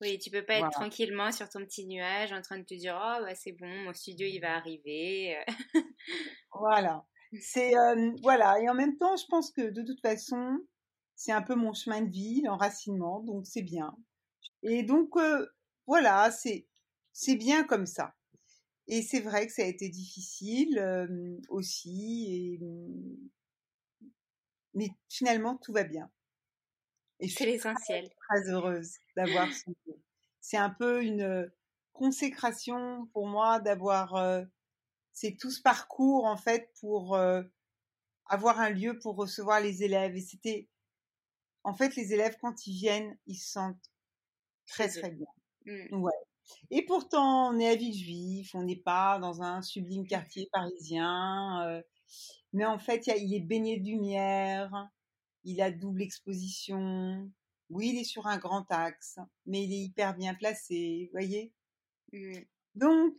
Oui, 0.01 0.19
tu 0.19 0.31
peux 0.31 0.45
pas 0.45 0.55
être 0.55 0.71
tranquillement 0.71 1.31
sur 1.31 1.49
ton 1.49 1.61
petit 1.61 1.87
nuage 1.87 2.33
en 2.33 2.43
train 2.43 2.59
de 2.59 2.65
te 2.65 2.75
dire 2.75 2.99
oh 3.01 3.23
bah 3.23 3.35
c'est 3.35 3.53
bon, 3.53 3.73
mon 3.85 3.95
studio 3.95 4.27
il 4.27 4.41
va 4.41 4.57
arriver. 4.57 5.39
voilà. 6.53 7.07
C'est 7.41 7.77
euh, 7.77 8.13
voilà 8.23 8.61
et 8.61 8.69
en 8.69 8.75
même 8.75 8.97
temps, 8.97 9.17
je 9.17 9.27
pense 9.27 9.51
que 9.51 9.71
de 9.71 9.83
toute 9.83 10.01
façon, 10.01 10.59
c'est 11.17 11.33
un 11.33 11.43
peu 11.43 11.55
mon 11.55 11.73
chemin 11.73 12.03
de 12.03 12.11
vie, 12.11 12.43
l'enracinement, 12.43 13.21
donc 13.21 13.47
c'est 13.47 13.63
bien. 13.63 13.97
Et 14.63 14.83
donc 14.83 15.17
euh, 15.17 15.47
voilà, 15.87 16.31
c'est 16.31 16.67
c'est 17.13 17.37
bien 17.37 17.65
comme 17.65 17.87
ça. 17.87 18.15
Et 18.87 19.03
c'est 19.03 19.21
vrai 19.21 19.47
que 19.47 19.53
ça 19.53 19.63
a 19.63 19.67
été 19.67 19.89
difficile 19.89 20.79
euh, 20.79 21.39
aussi, 21.49 22.27
et, 22.29 22.61
mais 24.75 24.91
finalement 25.09 25.57
tout 25.57 25.73
va 25.73 25.85
bien. 25.85 26.11
Et 27.21 27.29
c'est 27.29 27.47
l'essentiel. 27.47 28.11
Très 28.29 28.51
heureuse 28.51 28.97
d'avoir 29.17 29.51
ce 29.53 29.71
C'est 30.41 30.57
un 30.57 30.71
peu 30.71 31.03
une 31.03 31.51
consécration 31.93 33.07
pour 33.13 33.29
moi 33.29 33.61
d'avoir 33.61 34.45
c'est 35.15 35.37
tout 35.37 35.51
ce 35.51 35.63
parcours 35.63 36.27
en 36.27 36.37
fait 36.37 36.71
pour 36.81 37.15
euh, 37.15 37.43
avoir 38.27 38.61
un 38.61 38.71
lieu 38.71 38.99
pour 38.99 39.17
recevoir 39.17 39.61
les 39.61 39.83
élèves. 39.83 40.17
Et 40.17 40.21
c'était 40.21 40.69
en 41.63 41.73
fait 41.73 41.97
les 41.97 42.13
élèves 42.13 42.37
quand 42.41 42.67
ils 42.67 42.75
viennent, 42.75 43.17
ils 43.27 43.37
se 43.37 43.53
sentent 43.53 43.91
très 44.67 44.89
très 44.89 45.11
bien. 45.11 45.27
Mmh. 45.65 46.03
Ouais. 46.03 46.13
Et 46.71 46.85
pourtant, 46.85 47.49
on 47.49 47.59
est 47.59 47.69
à 47.69 47.77
Villejuif, 47.77 48.55
on 48.55 48.65
n'est 48.65 48.77
pas 48.77 49.19
dans 49.19 49.41
un 49.41 49.63
sublime 49.63 50.07
quartier 50.07 50.49
parisien. 50.53 51.67
Euh, 51.67 51.83
mais 52.53 52.67
en 52.67 52.79
fait, 52.79 53.07
il 53.07 53.35
est 53.35 53.41
baigné 53.41 53.79
de 53.79 53.87
lumière, 53.87 54.89
il 55.45 55.63
a 55.63 55.71
double 55.71 56.03
exposition. 56.03 57.31
Oui, 57.71 57.91
il 57.95 58.01
est 58.01 58.05
sur 58.05 58.27
un 58.27 58.37
grand 58.37 58.71
axe, 58.71 59.19
mais 59.47 59.65
il 59.65 59.73
est 59.73 59.85
hyper 59.85 60.15
bien 60.15 60.35
placé, 60.35 61.07
vous 61.07 61.19
voyez? 61.19 61.53
Mmh. 62.13 62.41
Donc, 62.75 63.15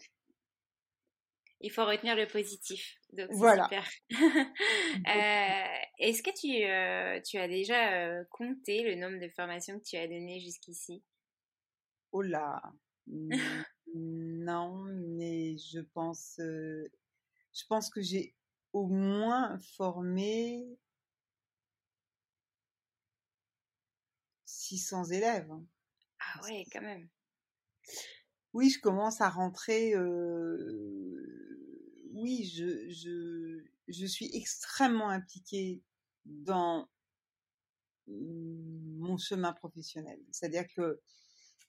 il 1.61 1.71
faut 1.71 1.85
retenir 1.85 2.15
le 2.15 2.27
positif. 2.27 2.97
Donc, 3.13 3.29
voilà. 3.31 3.63
super. 3.63 3.89
euh, 4.11 5.85
Est-ce 5.99 6.21
que 6.21 6.31
tu, 6.39 6.65
euh, 6.65 7.21
tu 7.21 7.37
as 7.37 7.47
déjà 7.47 7.93
euh, 7.93 8.23
compté 8.29 8.83
le 8.83 8.95
nombre 8.95 9.19
de 9.19 9.29
formations 9.29 9.79
que 9.79 9.85
tu 9.85 9.97
as 9.97 10.07
données 10.07 10.39
jusqu'ici? 10.39 11.03
Oh 12.11 12.21
là 12.21 12.61
Non, 13.95 14.83
mais 15.17 15.57
je 15.57 15.79
pense, 15.79 16.39
euh, 16.39 16.91
je 17.53 17.63
pense 17.67 17.89
que 17.89 18.01
j'ai 18.01 18.35
au 18.73 18.87
moins 18.87 19.57
formé 19.77 20.65
600 24.45 25.05
élèves. 25.05 25.51
Ah 26.19 26.41
ouais, 26.43 26.65
quand 26.71 26.81
même. 26.81 27.07
Oui, 28.55 28.69
je 28.69 28.79
commence 28.79 29.19
à 29.19 29.27
rentrer. 29.27 29.97
oui, 32.13 32.45
je, 32.45 32.87
je, 32.89 33.65
je 33.89 34.05
suis 34.05 34.29
extrêmement 34.33 35.09
impliquée 35.09 35.83
dans 36.23 36.87
mon 38.07 39.17
chemin 39.17 39.51
professionnel. 39.51 40.17
C'est-à-dire 40.31 40.63
que 40.73 41.01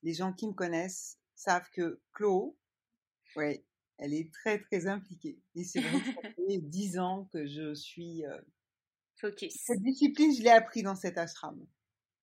les 0.05 0.15
gens 0.15 0.33
qui 0.33 0.47
me 0.47 0.53
connaissent 0.53 1.19
savent 1.35 1.69
que 1.73 2.01
Chlo, 2.15 2.57
ouais, 3.35 3.65
elle 3.99 4.15
est 4.15 4.33
très 4.33 4.61
très 4.61 4.87
impliquée. 4.87 5.41
Et 5.57 5.65
c'est 5.65 5.81
vrai 5.81 6.01
que 6.01 6.07
ça 6.07 6.21
fait 6.49 6.59
dix 6.59 7.01
ans 7.01 7.29
que 7.33 7.49
je 7.49 7.75
suis 7.75 8.23
focus. 9.17 9.57
Cette 9.61 9.83
discipline, 9.83 10.33
je 10.33 10.45
l'ai 10.45 10.51
appris 10.51 10.85
dans 10.85 10.95
cet 10.95 11.19
ashram. 11.19 11.67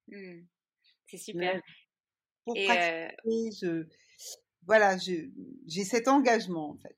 Mmh. 0.07 0.45
C'est 1.07 1.17
super. 1.17 1.61
pour 2.45 2.53
pratiquer, 2.53 3.51
je, 3.61 3.87
voilà, 4.65 4.97
j'ai 4.97 5.83
cet 5.83 6.07
engagement 6.07 6.71
en 6.71 6.77
fait 6.77 6.97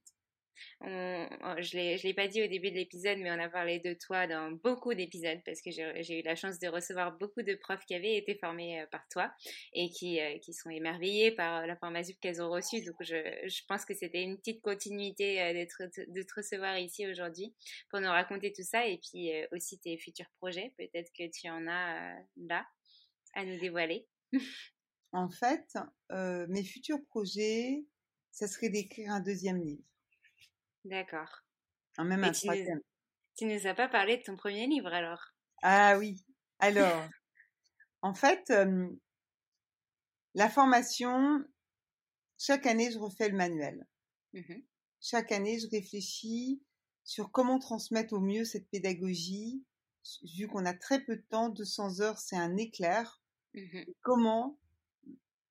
je 0.82 1.78
ne 1.78 2.04
l'ai 2.04 2.14
pas 2.14 2.28
dit 2.28 2.44
au 2.44 2.48
début 2.48 2.70
de 2.70 2.76
l'épisode, 2.76 3.18
mais 3.20 3.32
on 3.32 3.40
a 3.40 3.50
parlé 3.50 3.80
de 3.80 3.94
toi 3.94 4.28
dans 4.28 4.52
beaucoup 4.52 4.94
d'épisodes 4.94 5.40
parce 5.46 5.62
que 5.62 5.72
j'ai 5.72 6.20
eu 6.20 6.24
la 6.24 6.36
chance 6.36 6.60
de 6.60 6.68
recevoir 6.68 7.18
beaucoup 7.18 7.42
de 7.42 7.56
profs 7.56 7.86
qui 7.86 7.96
avaient 7.96 8.18
été 8.18 8.36
formés 8.36 8.82
euh, 8.82 8.86
par 8.92 9.08
toi 9.10 9.32
et 9.74 9.90
qui, 9.90 10.20
euh, 10.20 10.38
sont 10.52 10.70
émerveillés 10.70 11.32
par 11.32 11.64
euh, 11.64 11.66
la 11.66 11.76
formation 11.76 12.16
qu'elles 12.22 12.42
ont 12.42 12.50
reçue. 12.50 12.84
Donc, 12.84 12.96
je, 13.02 13.16
je 13.48 13.62
pense 13.68 13.86
que 13.86 13.94
c'était 13.94 14.22
une 14.22 14.38
petite 14.38 14.62
continuité 14.62 15.38
de 15.54 16.22
te 16.22 16.34
recevoir 16.36 16.78
ici 16.78 17.08
aujourd'hui 17.08 17.54
pour 17.90 18.00
nous 18.00 18.08
raconter 18.08 18.52
tout 18.54 18.64
ça 18.64 18.88
et 18.88 19.00
puis 19.00 19.32
aussi 19.52 19.80
tes 19.80 19.98
futurs 19.98 20.30
projets. 20.38 20.74
Peut-être 20.78 21.12
que 21.18 21.30
tu 21.30 21.50
en 21.50 21.68
as 21.68 22.16
là 22.38 22.66
à 23.34 23.46
nous 23.46 23.60
dévoiler. 23.60 24.08
en 25.16 25.30
fait, 25.30 25.78
mes 26.12 26.64
futurs 26.64 27.04
projets, 27.06 27.86
ça 28.32 28.48
serait 28.48 28.70
d'écrire 28.70 29.12
un 29.12 29.22
deuxième 29.22 29.58
livre. 29.58 29.84
D'accord. 30.84 31.42
même 31.98 32.24
un 32.24 32.32
tu 32.32 32.46
troisième. 32.46 32.82
tu 33.38 33.46
nous 33.46 33.66
as 33.66 33.74
pas 33.74 33.88
parlé 33.88 34.18
de 34.18 34.24
ton 34.24 34.36
premier 34.36 34.68
livre 34.68 34.94
alors? 34.94 35.34
Ah 35.64 35.98
oui. 35.98 36.24
Alors, 36.60 37.04
en 38.02 38.14
fait, 38.14 38.54
la 40.36 40.50
formation, 40.50 41.44
chaque 42.38 42.66
année, 42.66 42.92
je 42.92 43.00
refais 43.00 43.30
le 43.30 43.38
manuel. 43.38 43.86
Mmh 44.34 44.62
chaque 45.02 45.32
année, 45.32 45.60
je 45.60 45.68
réfléchis 45.70 46.64
sur 47.04 47.32
comment 47.32 47.60
transmettre 47.60 48.14
au 48.14 48.20
mieux 48.20 48.44
cette 48.44 48.68
pédagogie, 48.70 49.64
vu 50.36 50.48
qu'on 50.48 50.66
a 50.66 50.74
très 50.74 51.00
peu 51.00 51.18
de 51.18 51.22
temps, 51.22 51.50
200 51.50 52.02
heures, 52.02 52.18
c'est 52.18 52.38
un 52.38 52.58
éclair. 52.58 53.22
Mmh 53.54 53.84
comment, 54.02 54.58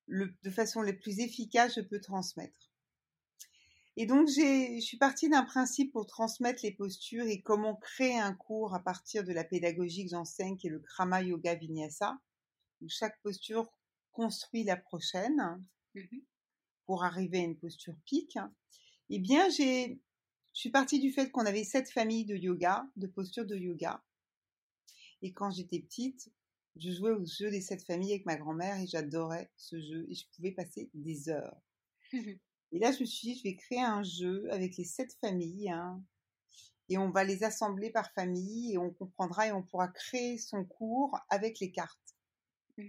de 0.08 0.50
façon 0.50 0.82
la 0.82 0.92
plus 0.92 1.20
efficace, 1.20 1.74
je 1.76 1.80
peux 1.80 2.00
transmettre. 2.00 2.70
Et 3.96 4.06
donc, 4.06 4.28
je 4.28 4.80
suis 4.80 4.96
partie 4.96 5.28
d'un 5.28 5.44
principe 5.44 5.92
pour 5.92 6.06
transmettre 6.06 6.60
les 6.64 6.72
postures 6.72 7.26
et 7.26 7.42
comment 7.42 7.76
créer 7.76 8.18
un 8.18 8.34
cours 8.34 8.74
à 8.74 8.80
partir 8.80 9.22
de 9.22 9.32
la 9.32 9.44
pédagogie 9.44 10.04
que 10.04 10.10
j'enseigne, 10.10 10.56
qui 10.56 10.66
est 10.66 10.70
le 10.70 10.80
Krama 10.80 11.22
Yoga 11.22 11.54
Vinyasa, 11.54 12.18
où 12.80 12.88
chaque 12.88 13.20
posture 13.22 13.70
construit 14.10 14.64
la 14.64 14.76
prochaine 14.76 15.64
mmh 15.94 16.00
pour 16.86 17.04
arriver 17.04 17.38
à 17.38 17.44
une 17.44 17.56
posture 17.56 17.94
pique. 18.04 18.38
Eh 19.08 19.18
bien, 19.18 19.48
j'ai, 19.48 20.00
je 20.52 20.60
suis 20.60 20.70
partie 20.70 21.00
du 21.00 21.12
fait 21.12 21.30
qu'on 21.30 21.46
avait 21.46 21.64
sept 21.64 21.90
familles 21.90 22.26
de 22.26 22.36
yoga, 22.36 22.86
de 22.96 23.06
postures 23.06 23.46
de 23.46 23.56
yoga. 23.56 24.04
Et 25.22 25.32
quand 25.32 25.50
j'étais 25.50 25.80
petite, 25.80 26.30
je 26.76 26.90
jouais 26.90 27.10
au 27.10 27.24
jeu 27.24 27.50
des 27.50 27.60
sept 27.60 27.84
familles 27.84 28.12
avec 28.12 28.26
ma 28.26 28.36
grand-mère 28.36 28.80
et 28.80 28.86
j'adorais 28.86 29.50
ce 29.56 29.80
jeu 29.80 30.06
et 30.08 30.14
je 30.14 30.24
pouvais 30.34 30.52
passer 30.52 30.90
des 30.94 31.28
heures. 31.28 31.60
Et 32.72 32.80
là, 32.80 32.90
je 32.90 33.02
me 33.02 33.04
suis 33.04 33.28
dit, 33.28 33.38
je 33.38 33.44
vais 33.44 33.54
créer 33.54 33.82
un 33.82 34.02
jeu 34.02 34.48
avec 34.50 34.76
les 34.76 34.84
sept 34.84 35.16
familles. 35.20 35.70
Hein, 35.70 36.02
et 36.88 36.98
on 36.98 37.10
va 37.10 37.24
les 37.24 37.44
assembler 37.44 37.90
par 37.90 38.10
famille 38.12 38.72
et 38.72 38.78
on 38.78 38.90
comprendra 38.90 39.46
et 39.46 39.52
on 39.52 39.62
pourra 39.62 39.88
créer 39.88 40.38
son 40.38 40.64
cours 40.64 41.18
avec 41.30 41.60
les 41.60 41.70
cartes. 41.70 42.16
Mmh. 42.76 42.88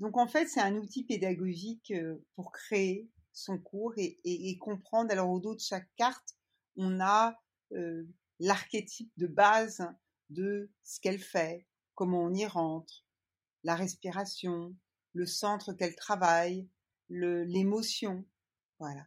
Donc 0.00 0.16
en 0.16 0.26
fait, 0.26 0.46
c'est 0.46 0.60
un 0.60 0.76
outil 0.76 1.04
pédagogique 1.04 1.90
euh, 1.92 2.16
pour 2.34 2.52
créer 2.52 3.08
son 3.32 3.58
cours 3.58 3.94
et, 3.96 4.58
comprendre. 4.58 5.10
Alors 5.10 5.30
au 5.30 5.40
dos 5.40 5.54
de 5.54 5.60
chaque 5.60 5.88
carte, 5.96 6.36
on 6.76 7.00
a 7.00 7.40
euh, 7.72 8.04
l'archétype 8.40 9.12
de 9.16 9.26
base 9.26 9.86
de 10.30 10.70
ce 10.84 11.00
qu'elle 11.00 11.20
fait, 11.20 11.66
comment 11.98 12.22
on 12.22 12.32
y 12.32 12.46
rentre, 12.46 13.04
la 13.64 13.74
respiration, 13.74 14.72
le 15.14 15.26
centre 15.26 15.72
qu'elle 15.72 15.96
travaille, 15.96 16.68
l'émotion. 17.08 18.24
Voilà. 18.78 19.04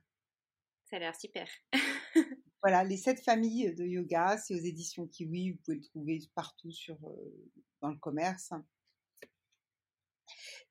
Ça 0.89 0.97
a 0.97 0.99
l'air 0.99 1.15
super. 1.15 1.47
voilà, 2.61 2.83
les 2.83 2.97
sept 2.97 3.23
familles 3.23 3.73
de 3.75 3.85
yoga, 3.85 4.37
c'est 4.37 4.53
aux 4.55 4.65
éditions 4.65 5.07
Kiwi. 5.07 5.51
Vous 5.51 5.57
pouvez 5.63 5.77
le 5.77 5.83
trouver 5.83 6.19
partout 6.35 6.73
sur, 6.73 6.97
euh, 7.07 7.49
dans 7.79 7.91
le 7.91 7.97
commerce. 7.97 8.51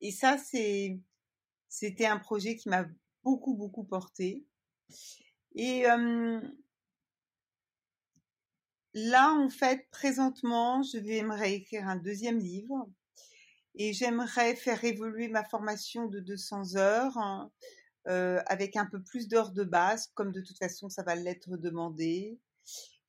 Et 0.02 0.11
ça, 0.11 0.37
c'était 0.37 2.04
un 2.06 2.18
projet 2.18 2.54
qui 2.54 2.68
m'a 2.68 2.85
beaucoup, 3.24 3.54
beaucoup 3.54 3.85
porté. 3.85 4.44
Et 5.54 5.87
là, 8.94 9.33
en 9.33 9.48
fait, 9.48 9.87
présentement, 9.90 10.83
je 10.83 10.98
vais 10.98 11.22
me 11.22 11.35
réécrire 11.35 11.88
un 11.88 11.96
deuxième 11.96 12.38
livre 12.38 12.88
et 13.74 13.92
j'aimerais 13.92 14.57
faire 14.57 14.83
évoluer 14.85 15.29
ma 15.29 15.44
formation 15.44 16.07
de 16.07 16.20
200 16.20 16.76
heures 16.76 17.50
euh, 18.09 18.40
avec 18.46 18.76
un 18.76 18.87
peu 18.87 19.03
plus 19.03 19.29
d'heures 19.29 19.53
de 19.53 19.64
base, 19.64 20.09
comme 20.14 20.33
de 20.33 20.40
toute 20.40 20.59
façon 20.59 20.88
ça 20.88 21.03
va 21.03 21.14
l'être 21.14 21.57
demandé, 21.57 22.38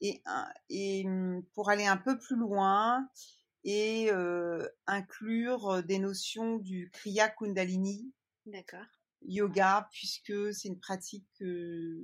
et, 0.02 0.22
et 0.70 1.04
mmh, 1.06 1.44
pour 1.54 1.70
aller 1.70 1.86
un 1.86 1.98
peu 1.98 2.18
plus 2.18 2.36
loin 2.36 3.08
et 3.64 4.12
euh, 4.12 4.68
inclure 4.88 5.84
des 5.84 6.00
notions 6.00 6.58
du 6.58 6.90
Kriya 6.92 7.30
Kundalini. 7.30 8.12
Yoga, 9.24 9.88
puisque 9.92 10.54
c'est 10.54 10.68
une 10.68 10.80
pratique 10.80 11.28
que 11.40 12.02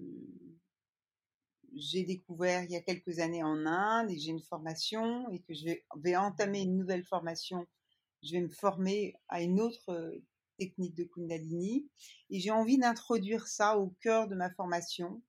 j'ai 1.78 2.04
découvert 2.04 2.64
il 2.64 2.72
y 2.72 2.76
a 2.76 2.82
quelques 2.82 3.20
années 3.20 3.44
en 3.44 3.66
Inde 3.66 4.12
et 4.12 4.18
j'ai 4.18 4.32
une 4.32 4.44
formation 4.44 5.30
et 5.30 5.40
que 5.40 5.54
je 5.54 5.66
vais, 5.98 6.16
entamer 6.16 6.62
une 6.62 6.78
nouvelle 6.78 7.04
formation. 7.04 7.68
Je 8.24 8.34
vais 8.34 8.42
me 8.42 8.50
former 8.50 9.16
à 9.30 9.42
une 9.42 9.60
autre 9.60 10.20
techniques 10.58 10.96
de 10.96 11.04
Kundalini. 11.04 11.88
Et 12.30 12.40
j'ai 12.40 12.52
envie 12.52 12.78
d'introduire 12.78 13.48
ça 13.48 13.78
au 13.78 13.90
cœur 14.02 14.28
de 14.28 14.36
ma 14.36 14.50
formation. 14.52 15.22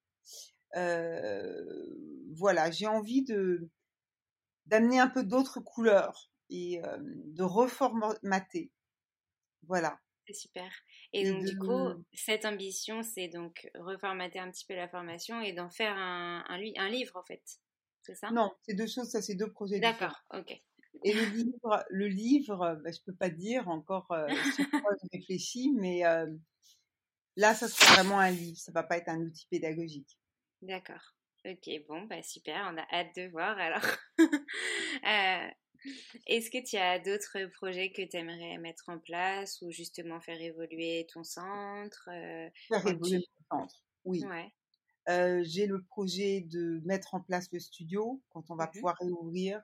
voilà, 0.75 2.71
j'ai 2.71 2.87
envie 2.87 3.25
de 3.25 3.69
d'amener 4.67 5.01
un 5.01 5.09
peu 5.09 5.25
d'autres 5.25 5.61
couleurs 5.61 6.31
et 6.51 6.83
de 6.99 7.43
reformater. 7.43 8.71
Voilà. 9.67 9.99
C'est 10.29 10.35
super. 10.35 10.71
Et, 11.15 11.31
donc, 11.31 11.43
du 11.43 11.57
coup, 11.57 11.89
cette 12.13 12.45
ambition, 12.45 13.03
c'est 13.03 13.29
donc 13.29 13.71
reformater 13.75 14.39
un 14.39 14.51
petit 14.51 14.67
peu 14.67 14.75
la 14.75 14.87
formation 14.87 15.41
et 15.41 15.55
d'en 15.55 15.71
faire 15.71 15.97
un, 15.97 16.45
un, 16.47 16.61
un 16.77 16.89
livre, 16.91 17.17
en 17.17 17.23
fait. 17.23 17.43
C'est 18.03 18.15
ça? 18.15 18.31
Non, 18.31 18.53
c'est 18.63 18.75
deux 18.75 18.87
choses, 18.87 19.09
ça, 19.09 19.23
c'est 19.23 19.37
deux 19.37 19.51
projets 19.51 19.81
D'accord, 19.81 20.23
ok. 20.35 20.51
Et 21.05 21.15
le 21.15 21.25
livre, 21.25 21.85
le 21.89 22.09
livre 22.09 22.79
bah, 22.83 22.91
je 22.91 22.99
peux 23.07 23.15
pas 23.15 23.31
dire 23.31 23.69
encore 23.69 24.11
euh, 24.11 24.27
sur 24.55 24.71
quoi 24.71 24.91
je 25.03 25.09
réfléchis, 25.17 25.73
mais 25.75 26.03
là, 27.37 27.55
ça 27.55 27.67
sera 27.69 27.95
vraiment 27.95 28.19
un 28.19 28.31
livre, 28.31 28.59
ça 28.59 28.73
va 28.73 28.83
pas 28.83 28.99
être 28.99 29.09
un 29.09 29.23
outil 29.23 29.47
pédagogique. 29.49 30.19
D'accord. 30.61 31.15
Ok, 31.47 31.71
bon, 31.89 32.03
bah 32.03 32.23
super, 32.23 32.69
on 32.71 32.77
a 32.77 32.87
hâte 32.93 33.17
de 33.17 33.29
voir 33.29 33.57
alors. 33.57 33.87
euh, 34.19 35.51
est-ce 36.27 36.51
que 36.51 36.63
tu 36.65 36.77
as 36.77 36.99
d'autres 36.99 37.47
projets 37.55 37.93
que 37.93 38.03
tu 38.03 38.17
aimerais 38.17 38.59
mettre 38.59 38.89
en 38.89 38.99
place 38.99 39.63
ou 39.63 39.71
justement 39.71 40.21
faire 40.21 40.41
évoluer 40.41 41.07
ton 41.13 41.25
centre 41.25 42.09
euh, 42.13 42.49
Faire 42.69 42.87
évoluer 42.87 43.19
mon 43.51 43.59
centre, 43.59 43.85
oui. 44.05 44.25
Euh, 45.09 45.43
j'ai 45.45 45.67
le 45.67 45.83
projet 45.83 46.43
de 46.43 46.83
mettre 46.85 47.15
en 47.15 47.21
place 47.21 47.51
le 47.53 47.61
studio 47.61 48.23
quand 48.29 48.51
on 48.51 48.57
va 48.57 48.67
mmh 48.67 48.73
pouvoir 48.73 48.97
réouvrir, 49.01 49.63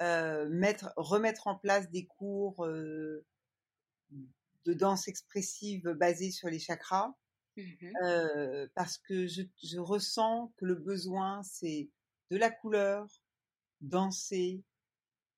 euh, 0.00 0.48
mettre, 0.48 0.92
remettre 0.96 1.48
en 1.48 1.56
place 1.56 1.90
des 1.90 2.06
cours 2.06 2.64
de 2.64 3.24
danse 4.66 5.08
expressive 5.08 5.88
basés 5.98 6.30
sur 6.30 6.48
les 6.48 6.60
chakras, 6.60 7.12
mmh 7.56 8.68
parce 8.74 8.98
que 8.98 9.26
je, 9.26 9.42
je 9.62 9.78
ressens 9.78 10.52
que 10.56 10.66
le 10.66 10.76
besoin 10.76 11.42
c'est 11.42 11.88
de 12.30 12.36
la 12.36 12.50
couleur, 12.50 13.08
danser, 13.80 14.62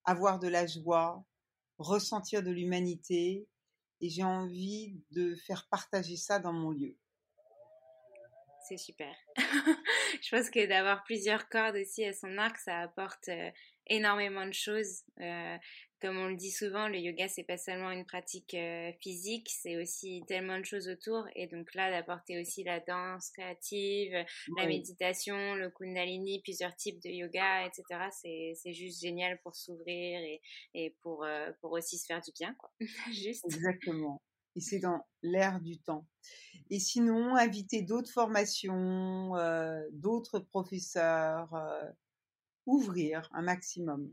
avoir 0.06 0.38
de 0.38 0.48
la 0.48 0.66
joie, 0.66 1.22
ressentir 1.78 2.42
de 2.42 2.50
l'humanité, 2.50 3.46
et 4.00 4.08
j'ai 4.08 4.24
envie 4.24 5.00
de 5.10 5.34
faire 5.34 5.66
partager 5.70 6.16
ça 6.16 6.38
dans 6.38 6.52
mon 6.52 6.70
lieu. 6.70 6.96
C'est 8.68 8.78
super. 8.78 9.14
je 9.36 10.36
pense 10.36 10.50
que 10.50 10.66
d'avoir 10.66 11.04
plusieurs 11.04 11.48
cordes 11.48 11.76
aussi 11.76 12.04
à 12.04 12.12
son 12.12 12.36
arc, 12.36 12.58
ça 12.58 12.80
apporte 12.80 13.28
euh, 13.28 13.50
énormément 13.86 14.44
de 14.44 14.52
choses. 14.52 15.04
Euh, 15.20 15.56
comme 16.00 16.18
on 16.18 16.28
le 16.28 16.36
dit 16.36 16.50
souvent, 16.50 16.88
le 16.88 16.98
yoga, 16.98 17.26
c'est 17.28 17.42
pas 17.42 17.56
seulement 17.56 17.90
une 17.90 18.04
pratique 18.04 18.54
euh, 18.54 18.92
physique, 19.00 19.48
c'est 19.48 19.80
aussi 19.80 20.22
tellement 20.28 20.58
de 20.58 20.64
choses 20.64 20.88
autour. 20.88 21.26
Et 21.34 21.46
donc 21.46 21.74
là, 21.74 21.90
d'apporter 21.90 22.40
aussi 22.40 22.64
la 22.64 22.80
danse 22.80 23.30
créative, 23.30 24.12
la 24.56 24.66
méditation, 24.66 25.54
le 25.54 25.70
kundalini, 25.70 26.42
plusieurs 26.42 26.76
types 26.76 27.02
de 27.02 27.08
yoga, 27.08 27.66
etc. 27.66 28.10
C'est 28.10 28.72
juste 28.74 29.00
génial 29.00 29.40
pour 29.42 29.56
s'ouvrir 29.56 30.20
et, 30.20 30.40
et 30.74 30.96
pour, 31.00 31.24
euh, 31.24 31.50
pour 31.60 31.72
aussi 31.72 31.96
se 31.96 32.06
faire 32.06 32.20
du 32.20 32.32
bien, 32.32 32.54
quoi. 32.54 32.70
juste. 33.12 33.44
Exactement. 33.46 34.22
Et 34.54 34.60
c'est 34.60 34.78
dans 34.78 35.06
l'air 35.22 35.60
du 35.60 35.78
temps. 35.78 36.06
Et 36.70 36.78
sinon, 36.78 37.36
inviter 37.36 37.82
d'autres 37.82 38.10
formations, 38.10 39.32
d'autres 39.92 40.40
professeurs, 40.40 41.54
ouvrir 42.64 43.28
un 43.32 43.42
maximum. 43.42 44.10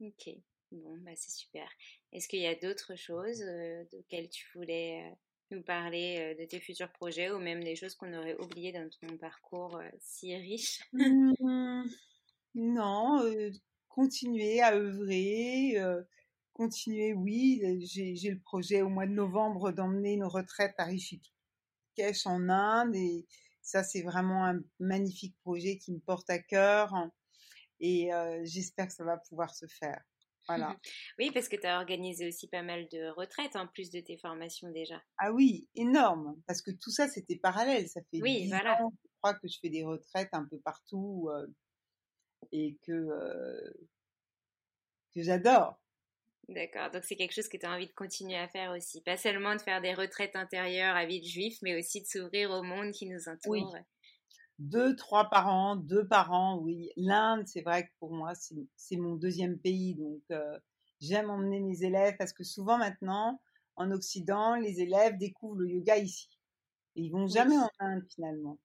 Ok, 0.00 0.30
bon, 0.72 0.96
bah 0.98 1.12
c'est 1.14 1.30
super. 1.30 1.68
Est-ce 2.12 2.28
qu'il 2.28 2.40
y 2.40 2.46
a 2.46 2.54
d'autres 2.54 2.96
choses 2.96 3.42
euh, 3.42 3.84
auxquelles 3.92 4.28
tu 4.28 4.46
voulais 4.54 5.02
euh, 5.04 5.14
nous 5.50 5.62
parler 5.62 6.34
euh, 6.34 6.40
de 6.40 6.46
tes 6.46 6.60
futurs 6.60 6.90
projets 6.92 7.30
ou 7.30 7.38
même 7.38 7.62
des 7.62 7.76
choses 7.76 7.94
qu'on 7.94 8.12
aurait 8.14 8.36
oubliées 8.40 8.72
dans 8.72 8.88
ton 9.00 9.16
parcours 9.16 9.80
si 10.00 10.34
riche? 10.34 10.80
Mmh, 10.92 11.84
Non, 12.54 13.22
continuer 13.88 14.60
à 14.60 14.74
œuvrer, 14.74 15.76
continuer, 16.52 17.14
oui. 17.14 17.62
J'ai 17.86 18.30
le 18.30 18.40
projet 18.40 18.82
au 18.82 18.88
mois 18.88 19.06
de 19.06 19.12
novembre 19.12 19.72
d'emmener 19.72 20.14
une 20.14 20.24
retraite 20.24 20.74
à 20.78 20.84
Rishikesh 20.84 22.26
en 22.26 22.48
Inde 22.48 22.94
et 22.94 23.26
ça 23.62 23.82
c'est 23.84 24.02
vraiment 24.02 24.44
un 24.44 24.60
magnifique 24.80 25.36
projet 25.42 25.78
qui 25.78 25.92
me 25.92 26.00
porte 26.00 26.28
à 26.30 26.38
cœur 26.38 26.92
et 27.80 28.10
j'espère 28.44 28.88
que 28.88 28.94
ça 28.94 29.04
va 29.04 29.16
pouvoir 29.16 29.54
se 29.54 29.66
faire. 29.66 30.02
Voilà. 30.56 30.76
Oui, 31.18 31.30
parce 31.32 31.48
que 31.48 31.56
tu 31.56 31.66
as 31.66 31.78
organisé 31.78 32.26
aussi 32.28 32.48
pas 32.48 32.62
mal 32.62 32.88
de 32.88 33.08
retraites 33.10 33.56
en 33.56 33.66
plus 33.66 33.90
de 33.90 34.00
tes 34.00 34.18
formations 34.18 34.70
déjà. 34.70 35.02
Ah 35.18 35.32
oui, 35.32 35.68
énorme, 35.74 36.40
parce 36.46 36.62
que 36.62 36.70
tout 36.70 36.90
ça 36.90 37.08
c'était 37.08 37.36
parallèle. 37.36 37.88
Ça 37.88 38.00
fait 38.10 38.20
oui, 38.20 38.48
voilà. 38.48 38.82
ans, 38.82 38.92
je 39.02 39.10
crois 39.22 39.34
que 39.34 39.48
je 39.48 39.58
fais 39.60 39.68
des 39.68 39.84
retraites 39.84 40.30
un 40.32 40.46
peu 40.50 40.58
partout 40.60 41.30
et 42.50 42.78
que, 42.82 42.92
que 45.14 45.22
j'adore. 45.22 45.78
D'accord, 46.48 46.90
donc 46.90 47.04
c'est 47.04 47.16
quelque 47.16 47.34
chose 47.34 47.48
que 47.48 47.56
tu 47.56 47.64
as 47.64 47.72
envie 47.72 47.86
de 47.86 47.92
continuer 47.92 48.36
à 48.36 48.48
faire 48.48 48.72
aussi. 48.72 49.00
Pas 49.02 49.16
seulement 49.16 49.54
de 49.54 49.60
faire 49.60 49.80
des 49.80 49.94
retraites 49.94 50.34
intérieures 50.34 50.96
à 50.96 51.06
vide 51.06 51.24
juif, 51.24 51.56
mais 51.62 51.78
aussi 51.78 52.02
de 52.02 52.06
s'ouvrir 52.06 52.50
au 52.50 52.62
monde 52.62 52.90
qui 52.90 53.06
nous 53.06 53.28
entoure. 53.28 53.72
Oui 53.72 53.82
deux, 54.62 54.94
trois 54.94 55.28
par 55.28 55.48
an, 55.48 55.76
deux 55.76 56.06
par 56.06 56.32
an, 56.32 56.58
oui. 56.58 56.90
L'Inde, 56.96 57.46
c'est 57.46 57.62
vrai 57.62 57.84
que 57.84 57.90
pour 57.98 58.12
moi, 58.12 58.32
c'est 58.34 58.96
mon 58.96 59.16
deuxième 59.16 59.58
pays. 59.58 59.94
Donc, 59.96 60.22
euh, 60.30 60.58
j'aime 61.00 61.30
emmener 61.30 61.60
mes 61.60 61.82
élèves 61.82 62.14
parce 62.16 62.32
que 62.32 62.44
souvent 62.44 62.78
maintenant, 62.78 63.40
en 63.76 63.90
Occident, 63.90 64.54
les 64.54 64.80
élèves 64.80 65.18
découvrent 65.18 65.56
le 65.56 65.68
yoga 65.68 65.96
ici. 65.98 66.28
Et 66.94 67.02
ils 67.02 67.10
vont 67.10 67.26
jamais 67.26 67.56
en 67.56 67.70
Inde 67.80 68.06
finalement. 68.14 68.58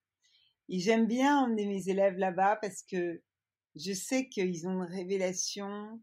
Et 0.69 0.79
j'aime 0.79 1.07
bien 1.07 1.39
emmener 1.39 1.65
mes 1.65 1.89
élèves 1.89 2.17
là-bas 2.17 2.57
parce 2.57 2.83
que 2.83 3.21
je 3.75 3.93
sais 3.93 4.27
qu'ils 4.27 4.67
ont 4.67 4.83
une 4.83 4.91
révélation 4.91 6.01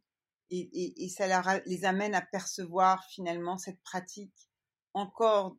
et, 0.51 1.05
et, 1.05 1.09
ça 1.09 1.61
les 1.67 1.85
amène 1.85 2.15
à 2.15 2.21
percevoir 2.21 3.05
finalement 3.07 3.59
cette 3.59 3.81
pratique 3.81 4.49
encore 4.93 5.57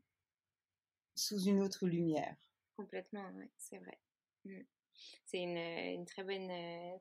sous 1.15 1.39
une 1.43 1.62
autre 1.62 1.88
lumière. 1.88 2.36
Complètement, 2.78 3.26
oui, 3.36 3.50
c'est 3.58 3.78
vrai. 3.78 4.00
Mmh. 4.45 4.62
C'est 5.25 5.39
une, 5.39 5.58
une, 5.58 6.05
très, 6.05 6.23
bonne, 6.23 6.51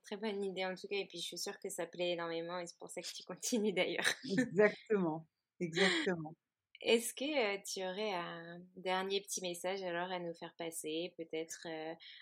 très 0.03 0.17
bonne 0.17 0.43
idée 0.43 0.65
en 0.65 0.75
tout 0.75 0.89
cas, 0.89 0.97
et 0.97 1.07
puis 1.07 1.19
je 1.19 1.25
suis 1.25 1.39
sûre 1.39 1.59
que 1.61 1.69
ça 1.69 1.87
plaît 1.87 2.13
énormément, 2.13 2.59
et 2.59 2.67
c'est 2.67 2.79
pour 2.79 2.91
ça 2.91 3.01
que 3.01 3.07
tu 3.07 3.23
continues 3.27 3.73
d'ailleurs. 3.73 4.09
Exactement, 4.25 5.27
exactement. 5.61 6.35
Est-ce 6.81 7.15
que 7.15 7.63
tu 7.65 7.83
aurais 7.83 8.13
un 8.13 8.61
dernier 8.77 9.23
petit 9.23 9.41
message 9.41 9.83
alors 9.83 10.13
à 10.13 10.19
nous 10.19 10.35
faire 10.35 10.55
passer? 10.59 11.15
Peut-être 11.17 11.67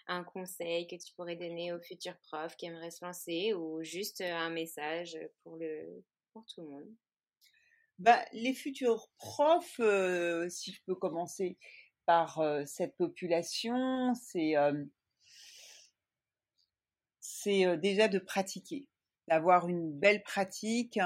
un 0.06 0.22
conseil 0.22 0.86
que 0.86 0.94
tu 0.94 1.12
pourrais 1.16 1.34
donner 1.34 1.72
aux 1.72 1.80
futurs 1.80 2.16
profs 2.28 2.54
qui 2.56 2.66
aimeraient 2.66 2.92
se 2.92 3.04
lancer 3.04 3.54
ou 3.54 3.82
juste 3.82 4.20
un 4.20 4.50
message 4.50 5.18
pour, 5.42 5.56
le, 5.56 6.04
pour 6.32 6.44
tout 6.46 6.60
le 6.60 6.68
monde? 6.68 6.88
Bah, 7.98 8.24
Les 8.32 8.54
futurs 8.54 9.10
profs, 9.16 9.80
si 10.48 10.72
je 10.72 10.80
peux 10.86 10.94
commencer 10.94 11.58
par 12.06 12.40
cette 12.64 12.96
population, 12.96 14.14
c'est 14.14 14.54
c'est 17.42 17.76
déjà 17.78 18.08
de 18.08 18.18
pratiquer, 18.18 18.86
d'avoir 19.28 19.68
une 19.68 19.92
belle 19.92 20.22
pratique 20.22 20.98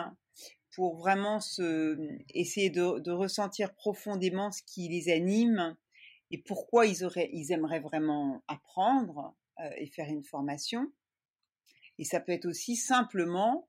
pour 0.75 0.97
vraiment 0.97 1.41
se, 1.41 1.95
mmh, 1.95 2.19
essayer 2.35 2.71
de, 2.71 3.11
ressentir 3.11 3.75
profondément 3.75 4.51
ce 4.51 4.63
qui 4.63 4.89
les 4.89 5.11
anime 5.11 5.77
et 6.31 6.39
pourquoi 6.39 6.87
ils, 6.87 7.05
auraient, 7.05 7.31
ils 7.33 7.53
aimeraient 7.53 7.81
vraiment 7.81 8.43
apprendre 8.49 9.35
et 9.79 9.87
faire 9.87 10.09
une 10.09 10.25
formation. 10.25 10.93
Et 11.99 12.05
ça 12.05 12.21
peut 12.21 12.33
être 12.33 12.47
aussi 12.47 12.77
simplement 12.77 13.69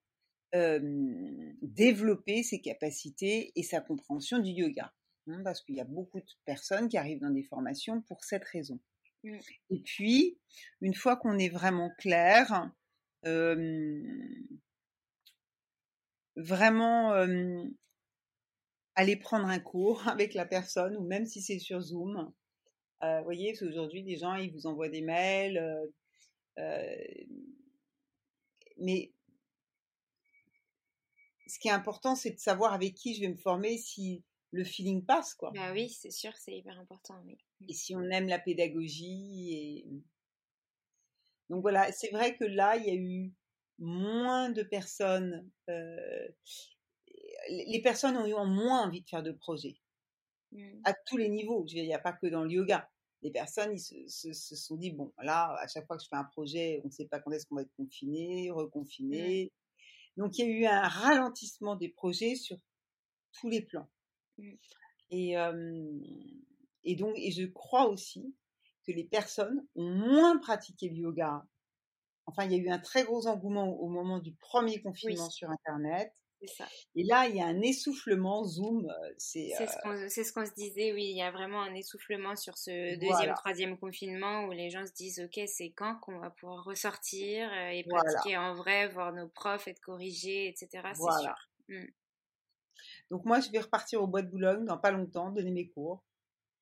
développer 1.61 2.43
ses 2.43 2.59
capacités 2.59 3.51
et 3.55 3.63
sa 3.63 3.79
compréhension 3.79 4.39
du 4.39 4.51
yoga. 4.51 4.91
Hein, 5.27 5.41
parce 5.43 5.61
qu'il 5.61 5.75
y 5.75 5.81
a 5.81 5.85
beaucoup 5.85 6.19
de 6.19 6.25
personnes 6.45 6.87
qui 6.87 6.97
arrivent 6.97 7.19
dans 7.19 7.29
des 7.29 7.43
formations 7.43 8.01
pour 8.01 8.23
cette 8.23 8.45
raison. 8.45 8.79
Mmh. 9.23 9.37
Et 9.71 9.79
puis, 9.81 10.37
une 10.81 10.93
fois 10.93 11.17
qu'on 11.17 11.37
est 11.37 11.49
vraiment 11.49 11.91
clair, 11.97 12.71
vraiment 16.35 17.13
aller 18.95 19.15
prendre 19.17 19.47
un 19.47 19.59
cours 19.59 20.07
avec 20.07 20.33
la 20.33 20.45
personne, 20.45 20.95
ou 20.97 21.03
même 21.03 21.25
si 21.25 21.41
c'est 21.41 21.59
sur 21.59 21.81
Zoom. 21.81 22.31
vous 23.01 23.23
voyez, 23.23 23.53
aujourd'hui, 23.61 24.03
les 24.03 24.17
gens, 24.17 24.35
ils 24.35 24.51
vous 24.51 24.67
envoient 24.67 24.89
des 24.89 25.01
mails. 25.01 25.61
mais 28.77 29.11
ce 31.47 31.59
qui 31.59 31.69
est 31.69 31.71
important, 31.71 32.15
c'est 32.15 32.31
de 32.31 32.39
savoir 32.39 32.73
avec 32.73 32.93
qui 32.93 33.15
je 33.15 33.21
vais 33.21 33.29
me 33.29 33.37
former, 33.37 33.77
si 33.77 34.23
le 34.51 34.63
feeling 34.63 35.03
passe, 35.05 35.33
quoi. 35.33 35.51
Bah 35.55 35.71
oui, 35.71 35.89
c'est 35.89 36.11
sûr, 36.11 36.35
c'est 36.35 36.55
hyper 36.55 36.77
important. 36.79 37.21
Oui. 37.25 37.37
Et 37.67 37.73
si 37.73 37.95
on 37.95 38.03
aime 38.03 38.27
la 38.27 38.39
pédagogie 38.39 39.53
et 39.53 39.87
donc 41.49 41.61
voilà, 41.61 41.91
c'est 41.91 42.09
vrai 42.11 42.35
que 42.35 42.43
là, 42.43 42.75
il 42.77 42.85
y 42.85 42.89
a 42.89 42.95
eu 42.95 43.33
moins 43.79 44.49
de 44.49 44.63
personnes. 44.63 45.49
Euh, 45.69 46.27
les 47.49 47.81
personnes 47.81 48.17
ont 48.17 48.25
eu 48.25 48.33
moins 48.33 48.85
envie 48.85 49.01
de 49.01 49.09
faire 49.09 49.23
de 49.23 49.31
projets. 49.31 49.77
mmh. 50.51 50.81
à 50.83 50.93
tous 50.93 51.17
les 51.17 51.29
niveaux. 51.29 51.65
Il 51.69 51.83
n'y 51.83 51.93
a 51.93 51.99
pas 51.99 52.13
que 52.13 52.27
dans 52.27 52.43
le 52.43 52.51
yoga. 52.51 52.89
Les 53.23 53.31
personnes, 53.31 53.73
ils 53.73 54.09
se, 54.09 54.33
sont 54.33 54.75
dit, 54.75 54.91
bon, 54.91 55.11
là, 55.23 55.55
à 55.59 55.67
chaque 55.67 55.87
fois 55.87 55.97
que 55.97 56.03
je 56.03 56.07
fais 56.07 56.15
un 56.15 56.23
projet, 56.25 56.81
on 56.83 56.87
ne 56.87 56.91
sait 56.91 57.07
pas 57.07 57.19
quand 57.19 57.31
est-ce 57.31 57.47
qu'on 57.47 57.55
va 57.55 57.63
être 57.63 57.73
confiné, 57.75 58.51
reconfiné. 58.51 59.51
Donc, 60.17 60.37
il 60.37 60.45
y 60.45 60.47
a 60.47 60.51
eu 60.51 60.65
un 60.65 60.87
ralentissement 60.87 61.75
des 61.75 61.89
projets 61.89 62.35
sur 62.35 62.57
tous 63.33 63.49
les 63.49 63.61
plans. 63.61 63.89
Et, 65.09 65.35
et 66.83 66.95
donc, 66.95 67.13
et 67.17 67.31
je 67.31 67.45
crois 67.45 67.87
aussi 67.87 68.33
que 68.85 68.91
les 68.91 69.03
personnes 69.03 69.65
ont 69.75 69.89
moins 69.89 70.37
pratiqué 70.37 70.89
le 70.89 70.95
yoga. 70.95 71.45
Enfin, 72.25 72.45
il 72.45 72.51
y 72.51 72.55
a 72.55 72.57
eu 72.57 72.69
un 72.69 72.79
très 72.79 73.03
gros 73.03 73.27
engouement 73.27 73.69
au 73.69 73.87
moment 73.87 74.19
du 74.19 74.33
premier 74.33 74.81
confinement 74.81 75.29
sur 75.29 75.49
Internet. 75.49 76.13
Ça. 76.45 76.67
Et 76.95 77.03
là, 77.03 77.27
il 77.27 77.35
y 77.35 77.41
a 77.41 77.47
un 77.47 77.61
essoufflement 77.61 78.43
Zoom. 78.43 78.87
C'est 79.17 79.49
ce 79.49 80.33
qu'on 80.33 80.45
se 80.45 80.53
disait, 80.53 80.93
oui. 80.93 81.05
Il 81.05 81.17
y 81.17 81.23
a 81.23 81.31
vraiment 81.31 81.61
un 81.61 81.73
essoufflement 81.73 82.35
sur 82.35 82.57
ce 82.57 82.95
deuxième, 82.99 83.33
troisième 83.33 83.77
confinement 83.77 84.45
où 84.45 84.51
les 84.51 84.69
gens 84.69 84.85
se 84.85 84.93
disent 84.93 85.19
Ok, 85.19 85.39
c'est 85.47 85.71
quand 85.71 85.95
qu'on 85.95 86.19
va 86.19 86.29
pouvoir 86.29 86.63
ressortir 86.63 87.51
et 87.71 87.83
pratiquer 87.89 88.37
en 88.37 88.53
vrai, 88.53 88.87
voir 88.87 89.13
nos 89.13 89.27
profs, 89.29 89.67
être 89.67 89.81
corrigés, 89.81 90.47
etc. 90.47 90.83
C'est 90.93 91.21
sûr. 91.23 91.35
Mmh. 91.69 91.85
Donc, 93.09 93.25
moi, 93.25 93.39
je 93.39 93.49
vais 93.49 93.59
repartir 93.59 94.03
au 94.03 94.07
Bois 94.07 94.21
de 94.21 94.29
Boulogne 94.29 94.65
dans 94.65 94.77
pas 94.77 94.91
longtemps, 94.91 95.31
donner 95.31 95.51
mes 95.51 95.67
cours. 95.67 96.03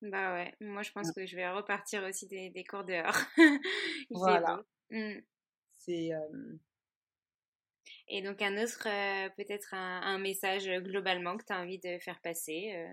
Bah 0.01 0.33
ouais, 0.33 0.53
moi 0.59 0.83
je 0.83 0.91
pense 0.91 1.11
que 1.11 1.25
je 1.25 1.35
vais 1.35 1.49
repartir 1.49 2.03
aussi 2.03 2.27
des, 2.27 2.49
des 2.49 2.63
cours 2.63 2.83
dehors. 2.83 3.17
voilà. 4.11 4.61
Mmh. 4.89 5.19
C'est. 5.73 6.11
Et 8.07 8.21
donc 8.21 8.41
un 8.41 8.61
autre, 8.61 8.83
peut-être 9.35 9.73
un, 9.73 10.19
message 10.19 10.67
globalement 10.83 11.37
que 11.37 11.45
tu 11.45 11.53
as 11.53 11.59
envie 11.59 11.79
de 11.79 11.97
faire 11.99 12.21
passer 12.21 12.87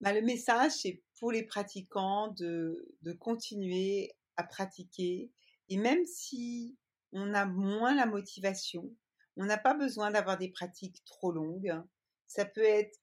bah, 0.00 0.12
Le 0.12 0.22
message, 0.22 0.72
c'est 0.72 1.02
pour 1.18 1.32
les 1.32 1.44
pratiquants 1.44 2.28
de, 2.28 2.94
de 3.02 3.12
continuer 3.12 4.12
à 4.36 4.44
pratiquer. 4.44 5.30
Et 5.68 5.76
même 5.76 6.04
si 6.04 6.76
on 7.12 7.34
a 7.34 7.46
moins 7.46 7.94
la 7.94 8.06
motivation, 8.06 8.90
on 9.36 9.44
n'a 9.44 9.58
pas 9.58 9.74
besoin 9.74 10.10
d'avoir 10.10 10.38
des 10.38 10.50
pratiques 10.50 11.02
trop 11.04 11.32
longues. 11.32 11.74
Ça 12.26 12.44
peut 12.44 12.64
être 12.64 12.98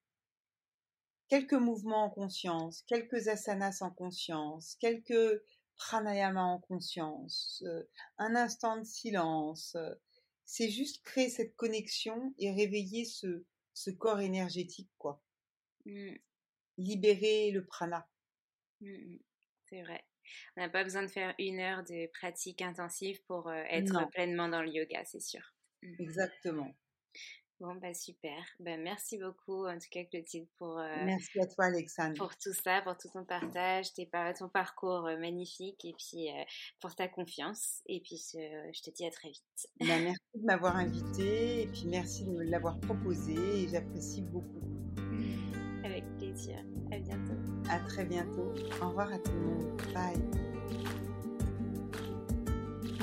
quelques 1.30 1.54
mouvements 1.54 2.06
en 2.06 2.10
conscience, 2.10 2.84
quelques 2.88 3.28
asanas 3.28 3.82
en 3.82 3.92
conscience, 3.92 4.76
quelques 4.80 5.42
pranayama 5.80 6.44
en 6.44 6.60
conscience, 6.60 7.64
euh, 7.66 7.84
un 8.18 8.36
instant 8.36 8.78
de 8.78 8.84
silence. 8.84 9.76
Euh, 9.76 9.96
c'est 10.46 10.70
juste 10.70 11.04
créer 11.04 11.30
cette 11.30 11.56
connexion 11.56 12.34
et 12.38 12.52
réveiller 12.52 13.06
ce, 13.06 13.46
ce 13.74 13.90
corps 13.92 14.20
énergétique, 14.20 14.92
quoi. 14.98 15.24
Mmh. 15.86 16.16
Libérer 16.78 17.52
le 17.52 17.66
prana. 17.66 18.08
Mmh, 18.82 18.92
mmh. 18.92 19.20
c'est 19.70 19.82
vrai. 19.84 20.04
On 20.58 20.62
n'a 20.62 20.70
pas 20.70 20.84
besoin 20.84 21.04
de 21.04 21.08
faire 21.08 21.34
une 21.40 21.60
heure 21.60 21.84
de 21.84 22.08
pratique 22.20 22.62
intensive 22.62 23.24
pour 23.24 23.48
euh, 23.48 23.64
être 23.70 24.10
pleinement 24.12 24.48
dans 24.48 24.62
le 24.62 24.70
yoga, 24.70 25.04
c'est 25.06 25.22
sûr. 25.22 25.56
Exactement. 26.00 26.76
Bon, 27.60 27.76
bah 27.76 27.94
super. 27.94 28.42
Bah, 28.62 28.78
merci 28.78 29.18
beaucoup, 29.18 29.68
en 29.68 29.78
tout 29.78 29.90
cas, 29.92 30.06
Clotilde, 30.06 30.48
pour, 30.58 30.80
euh, 30.80 31.04
merci 31.04 31.42
à 31.42 31.46
toi, 31.46 31.66
Alexandre. 31.66 32.16
pour 32.18 32.38
tout 32.38 32.54
ça, 32.54 32.82
pour 32.84 32.98
tout 32.98 33.10
ton 33.10 33.26
partage, 33.26 33.94
tes, 33.94 34.10
ton 34.38 34.48
parcours 34.48 35.08
euh, 35.08 35.18
magnifique 35.18 35.84
et 35.84 35.94
puis 35.94 36.30
euh, 36.30 36.44
pour 36.80 36.96
ta 36.96 37.10
confiance. 37.10 37.82
Et 37.86 38.00
puis, 38.00 38.16
je 38.34 38.82
te 38.82 38.90
dis 38.92 39.06
à 39.06 39.12
très 39.12 39.30
vite. 39.30 39.68
Bah, 39.82 40.00
merci 40.00 40.22
de 40.36 40.46
m'avoir 40.46 40.78
invité 40.78 41.64
et 41.64 41.68
puis 41.68 41.84
merci 41.88 42.24
de 42.24 42.32
me 42.32 42.44
l'avoir 42.44 42.80
proposé. 42.80 43.68
J'apprécie 43.68 44.22
beaucoup. 44.22 44.62
Avec 45.84 46.06
plaisir. 46.18 46.64
À 46.92 46.98
bientôt. 46.98 47.34
À 47.70 47.80
très 47.80 48.06
bientôt. 48.06 48.54
Au 48.82 48.90
revoir 48.90 49.12
à 49.12 49.20
tout 49.20 49.34
le 49.34 49.42
monde. 49.42 49.82
Bye. 49.94 50.99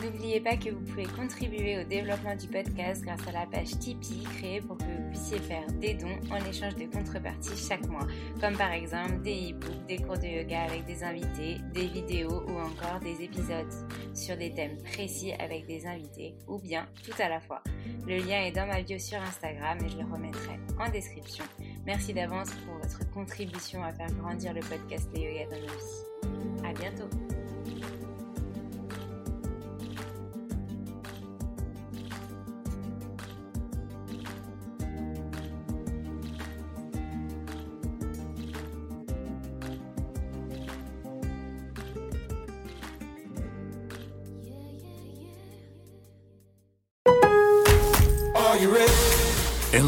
N'oubliez 0.07 0.41
pas 0.41 0.57
que 0.57 0.71
vous 0.71 0.81
pouvez 0.83 1.05
contribuer 1.05 1.81
au 1.81 1.85
développement 1.85 2.37
du 2.37 2.47
podcast 2.47 3.03
grâce 3.03 3.27
à 3.27 3.33
la 3.33 3.47
page 3.47 3.77
Tipeee 3.81 4.23
créée 4.39 4.61
pour 4.61 4.79
que 4.79 4.85
vous 4.85 5.09
puissiez 5.11 5.39
faire 5.39 5.67
des 5.81 5.95
dons 5.95 6.21
en 6.31 6.37
échange 6.49 6.77
de 6.77 6.85
contreparties 6.85 7.57
chaque 7.57 7.85
mois, 7.89 8.07
comme 8.41 8.57
par 8.57 8.71
exemple 8.71 9.21
des 9.23 9.51
e-books, 9.51 9.87
des 9.89 9.99
cours 9.99 10.17
de 10.17 10.27
yoga 10.27 10.63
avec 10.63 10.85
des 10.85 11.03
invités, 11.03 11.57
des 11.75 11.89
vidéos 11.89 12.45
ou 12.47 12.53
encore 12.53 13.01
des 13.03 13.21
épisodes 13.21 13.73
sur 14.15 14.37
des 14.37 14.55
thèmes 14.55 14.79
précis 14.79 15.33
avec 15.41 15.67
des 15.67 15.85
invités 15.87 16.37
ou 16.47 16.61
bien 16.61 16.87
tout 17.03 17.21
à 17.21 17.29
la 17.29 17.41
fois. 17.41 17.65
Le 18.07 18.19
lien 18.19 18.45
est 18.45 18.53
dans 18.53 18.67
ma 18.67 18.83
bio 18.83 19.01
sur 19.01 19.21
Instagram 19.21 19.79
et 19.85 19.89
je 19.89 19.99
le 19.99 20.05
remettrai 20.05 20.61
en 20.79 20.89
description. 20.89 21.45
Merci 21.85 22.15
d'avance 22.15 22.51
pour 22.65 22.75
votre 22.75 23.11
contribution 23.11 23.83
à 23.83 23.93
faire 23.93 24.13
grandir 24.21 24.55
le 24.55 24.61
podcast 24.61 25.11
de 25.13 25.19
yoga 25.19 25.47
dans 25.47 25.61
nos 25.63 25.67
vies. 25.67 26.65
À 26.65 26.73
bientôt! 26.73 27.11